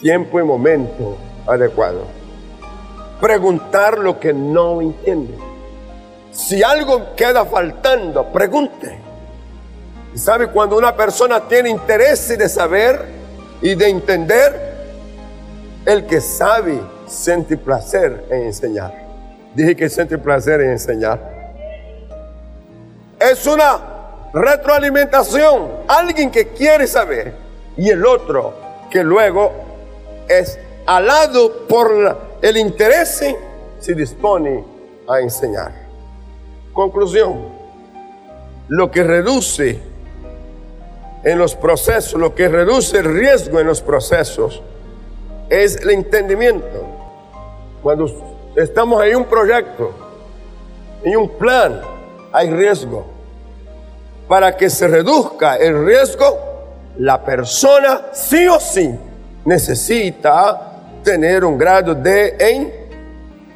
Tiempo 0.00 0.40
y 0.40 0.42
momento 0.42 1.16
adecuado. 1.46 2.06
Preguntar 3.20 3.98
lo 3.98 4.18
que 4.18 4.32
no 4.32 4.80
entiende. 4.80 5.34
Si 6.32 6.62
algo 6.62 7.14
queda 7.14 7.44
faltando, 7.44 8.24
pregunte. 8.24 8.98
¿Sabe 10.14 10.48
cuando 10.48 10.76
una 10.76 10.94
persona 10.96 11.40
tiene 11.48 11.70
interés 11.70 12.36
de 12.36 12.48
saber 12.48 13.21
y 13.62 13.74
de 13.74 13.88
entender? 13.88 14.72
El 15.86 16.06
que 16.06 16.20
sabe 16.20 16.80
siente 17.06 17.56
placer 17.56 18.26
en 18.30 18.42
enseñar. 18.42 18.94
Dije 19.54 19.74
que 19.74 19.88
siente 19.88 20.18
placer 20.18 20.60
en 20.60 20.70
enseñar. 20.70 21.20
Es 23.18 23.46
una 23.46 23.80
retroalimentación. 24.32 25.68
Alguien 25.88 26.30
que 26.30 26.48
quiere 26.48 26.86
saber 26.86 27.34
y 27.76 27.88
el 27.90 28.04
otro 28.04 28.54
que 28.90 29.02
luego 29.02 29.52
es 30.28 30.58
alado 30.86 31.66
por 31.66 32.38
el 32.40 32.56
interés 32.56 33.24
se 33.78 33.94
dispone 33.94 34.64
a 35.08 35.20
enseñar. 35.20 35.72
Conclusión. 36.72 37.62
Lo 38.68 38.90
que 38.90 39.02
reduce 39.02 39.91
en 41.24 41.38
los 41.38 41.54
procesos, 41.54 42.20
lo 42.20 42.34
que 42.34 42.48
reduce 42.48 42.98
el 42.98 43.14
riesgo 43.14 43.60
en 43.60 43.66
los 43.66 43.80
procesos 43.80 44.62
es 45.48 45.76
el 45.76 45.90
entendimiento. 45.90 46.86
Cuando 47.82 48.52
estamos 48.56 49.04
en 49.04 49.16
un 49.16 49.24
proyecto, 49.26 49.92
en 51.04 51.16
un 51.16 51.28
plan, 51.30 51.80
hay 52.32 52.50
riesgo. 52.50 53.06
Para 54.26 54.56
que 54.56 54.70
se 54.70 54.88
reduzca 54.88 55.56
el 55.56 55.84
riesgo, 55.84 56.38
la 56.98 57.24
persona 57.24 58.08
sí 58.12 58.46
o 58.48 58.58
sí 58.58 58.90
necesita 59.44 60.72
tener 61.02 61.44
un 61.44 61.58
grado 61.58 61.94
de 61.94 62.36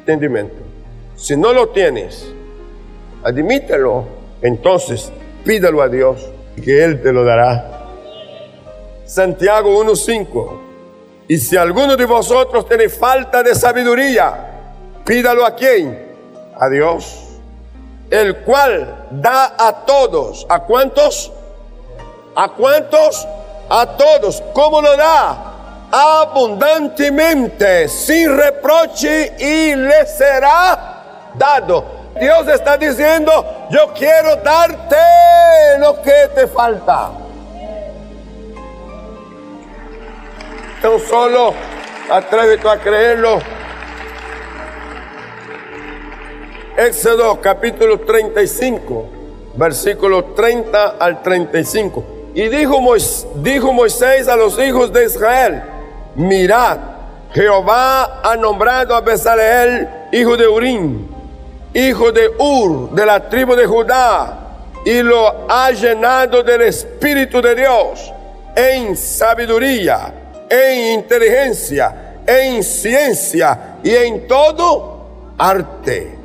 entendimiento. 0.05 0.55
Si 1.15 1.35
no 1.35 1.51
lo 1.51 1.69
tienes, 1.69 2.27
admítelo, 3.23 4.05
entonces 4.41 5.11
pídalo 5.43 5.81
a 5.81 5.87
Dios 5.87 6.29
que 6.63 6.83
Él 6.83 7.01
te 7.01 7.11
lo 7.11 7.23
dará. 7.23 7.77
Santiago 9.05 9.83
1.5. 9.83 10.59
Y 11.29 11.37
si 11.37 11.57
alguno 11.57 11.95
de 11.95 12.05
vosotros 12.05 12.67
tiene 12.67 12.89
falta 12.89 13.43
de 13.43 13.53
sabiduría, 13.55 14.51
pídalo 15.05 15.45
a 15.45 15.55
quién? 15.55 16.15
A 16.59 16.69
Dios. 16.69 17.23
El 18.09 18.37
cual 18.37 19.07
da 19.11 19.55
a 19.57 19.85
todos. 19.85 20.45
¿A 20.49 20.59
cuántos? 20.63 21.31
¿A 22.35 22.49
cuántos? 22.49 23.27
A 23.69 23.97
todos. 23.97 24.41
¿Cómo 24.53 24.81
lo 24.81 24.95
da? 24.95 25.53
Abundantemente, 25.91 27.87
sin 27.87 28.37
reproche 28.37 29.33
y 29.39 29.75
le 29.75 30.05
será 30.05 31.31
dado. 31.35 31.96
Dios 32.19 32.47
está 32.47 32.77
diciendo, 32.77 33.67
yo 33.69 33.93
quiero 33.93 34.37
darte 34.37 34.95
lo 35.79 36.01
que 36.01 36.29
te 36.33 36.47
falta. 36.47 37.11
Tan 40.81 40.99
solo 40.99 41.53
atrévete 42.09 42.69
a 42.69 42.77
creerlo. 42.77 43.39
Éxodo 46.77 47.41
capítulo 47.41 47.99
35, 48.01 49.09
versículo 49.55 50.23
30 50.25 50.95
al 50.99 51.21
35. 51.21 52.03
Y 52.35 52.47
dijo, 52.49 52.79
dijo 53.35 53.73
Moisés 53.73 54.27
a 54.27 54.35
los 54.35 54.59
hijos 54.59 54.93
de 54.93 55.05
Israel, 55.05 55.63
mirad, 56.15 56.77
Jehová 57.33 58.21
ha 58.23 58.35
nombrado 58.35 58.95
a 58.95 59.01
Bezaleel, 59.01 59.89
hijo 60.11 60.37
de 60.37 60.47
Urín 60.47 61.06
hijo 61.77 62.11
de 62.11 62.27
Ur, 62.39 62.89
de 62.91 63.05
la 63.05 63.29
tribu 63.29 63.55
de 63.55 63.67
Judá, 63.67 64.39
y 64.83 65.01
lo 65.03 65.45
ha 65.47 65.71
llenado 65.71 66.41
del 66.41 66.63
Espíritu 66.63 67.39
de 67.39 67.53
Dios 67.53 68.11
en 68.55 68.97
sabiduría, 68.97 70.11
en 70.49 70.99
inteligencia, 70.99 72.21
en 72.25 72.63
ciencia 72.63 73.77
y 73.83 73.93
en 73.93 74.27
todo 74.27 75.35
arte. 75.37 76.17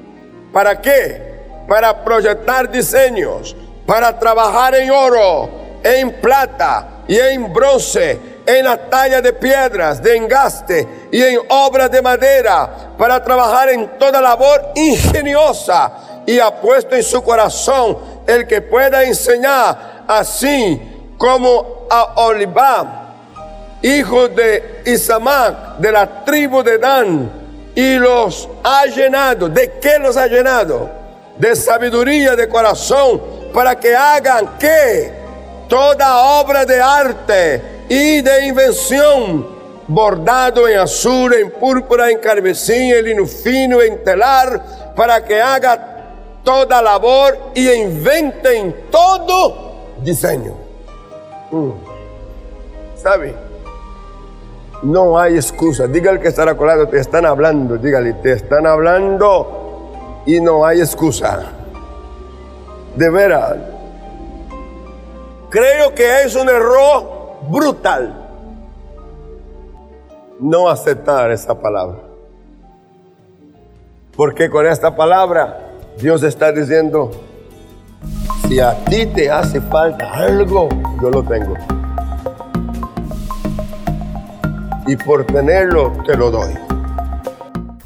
¿Para 0.52 0.80
qué? 0.80 1.20
Para 1.68 2.02
proyectar 2.02 2.70
diseños, 2.70 3.54
para 3.84 4.18
trabajar 4.18 4.74
en 4.76 4.90
oro, 4.90 5.50
en 5.82 6.12
plata 6.12 7.02
y 7.06 7.18
en 7.18 7.52
bronce 7.52 8.18
en 8.46 8.64
la 8.64 8.76
talla 8.76 9.20
de 9.20 9.32
piedras, 9.32 10.02
de 10.02 10.16
engaste 10.16 11.08
y 11.10 11.22
en 11.22 11.40
obras 11.48 11.90
de 11.90 12.02
madera, 12.02 12.94
para 12.98 13.22
trabajar 13.22 13.70
en 13.70 13.98
toda 13.98 14.20
labor 14.20 14.72
ingeniosa. 14.74 15.92
Y 16.26 16.38
ha 16.38 16.50
puesto 16.50 16.94
en 16.94 17.02
su 17.02 17.22
corazón 17.22 17.98
el 18.26 18.46
que 18.46 18.60
pueda 18.60 19.02
enseñar, 19.02 20.04
así 20.06 20.80
como 21.18 21.86
a 21.90 22.24
Olibá, 22.24 23.14
hijo 23.82 24.28
de 24.28 24.82
Isamac, 24.86 25.78
de 25.78 25.92
la 25.92 26.24
tribu 26.24 26.62
de 26.62 26.78
Dan, 26.78 27.30
y 27.74 27.94
los 27.96 28.48
ha 28.62 28.86
llenado. 28.86 29.48
¿De 29.48 29.72
qué 29.80 29.98
los 29.98 30.16
ha 30.16 30.26
llenado? 30.26 30.88
De 31.38 31.56
sabiduría 31.56 32.36
de 32.36 32.48
corazón, 32.48 33.20
para 33.52 33.78
que 33.78 33.94
hagan 33.94 34.56
que 34.58 35.12
toda 35.68 36.40
obra 36.40 36.64
de 36.64 36.80
arte, 36.80 37.71
y 37.94 38.22
de 38.22 38.46
invención, 38.46 39.46
bordado 39.86 40.66
en 40.66 40.78
azul, 40.78 41.34
en 41.34 41.50
púrpura, 41.50 42.10
en 42.10 42.20
carmesí, 42.20 42.90
en 42.90 43.04
lino 43.04 43.26
fino, 43.26 43.82
en 43.82 44.02
telar, 44.02 44.94
para 44.96 45.22
que 45.22 45.38
haga 45.38 46.06
toda 46.42 46.80
labor 46.80 47.36
y 47.54 47.70
invente 47.70 48.56
en 48.56 48.74
todo 48.90 49.72
diseño. 50.02 50.54
Mm. 51.50 51.70
¿Sabe? 52.96 53.34
No 54.84 55.18
hay 55.18 55.34
excusa. 55.34 55.86
Dígale 55.86 56.18
que 56.18 56.28
estará 56.28 56.56
colado, 56.56 56.88
te 56.88 56.98
están 56.98 57.26
hablando, 57.26 57.76
dígale, 57.76 58.14
te 58.14 58.32
están 58.32 58.66
hablando 58.66 60.22
y 60.24 60.40
no 60.40 60.64
hay 60.64 60.80
excusa. 60.80 61.42
De 62.96 63.10
veras. 63.10 63.54
Creo 65.50 65.94
que 65.94 66.22
es 66.22 66.34
un 66.34 66.48
error 66.48 67.11
brutal 67.50 68.14
no 70.40 70.68
aceptar 70.68 71.30
esta 71.30 71.54
palabra. 71.54 71.98
Porque 74.16 74.50
con 74.50 74.66
esta 74.66 74.94
palabra 74.94 75.70
Dios 75.98 76.22
está 76.22 76.52
diciendo, 76.52 77.10
si 78.48 78.60
a 78.60 78.74
ti 78.84 79.06
te 79.06 79.30
hace 79.30 79.60
falta 79.60 80.12
algo, 80.12 80.68
yo 81.00 81.10
lo 81.10 81.22
tengo. 81.22 81.54
Y 84.86 84.96
por 84.96 85.24
tenerlo 85.24 85.92
te 86.04 86.16
lo 86.16 86.30
doy. 86.30 86.71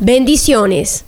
Bendiciones. 0.00 1.04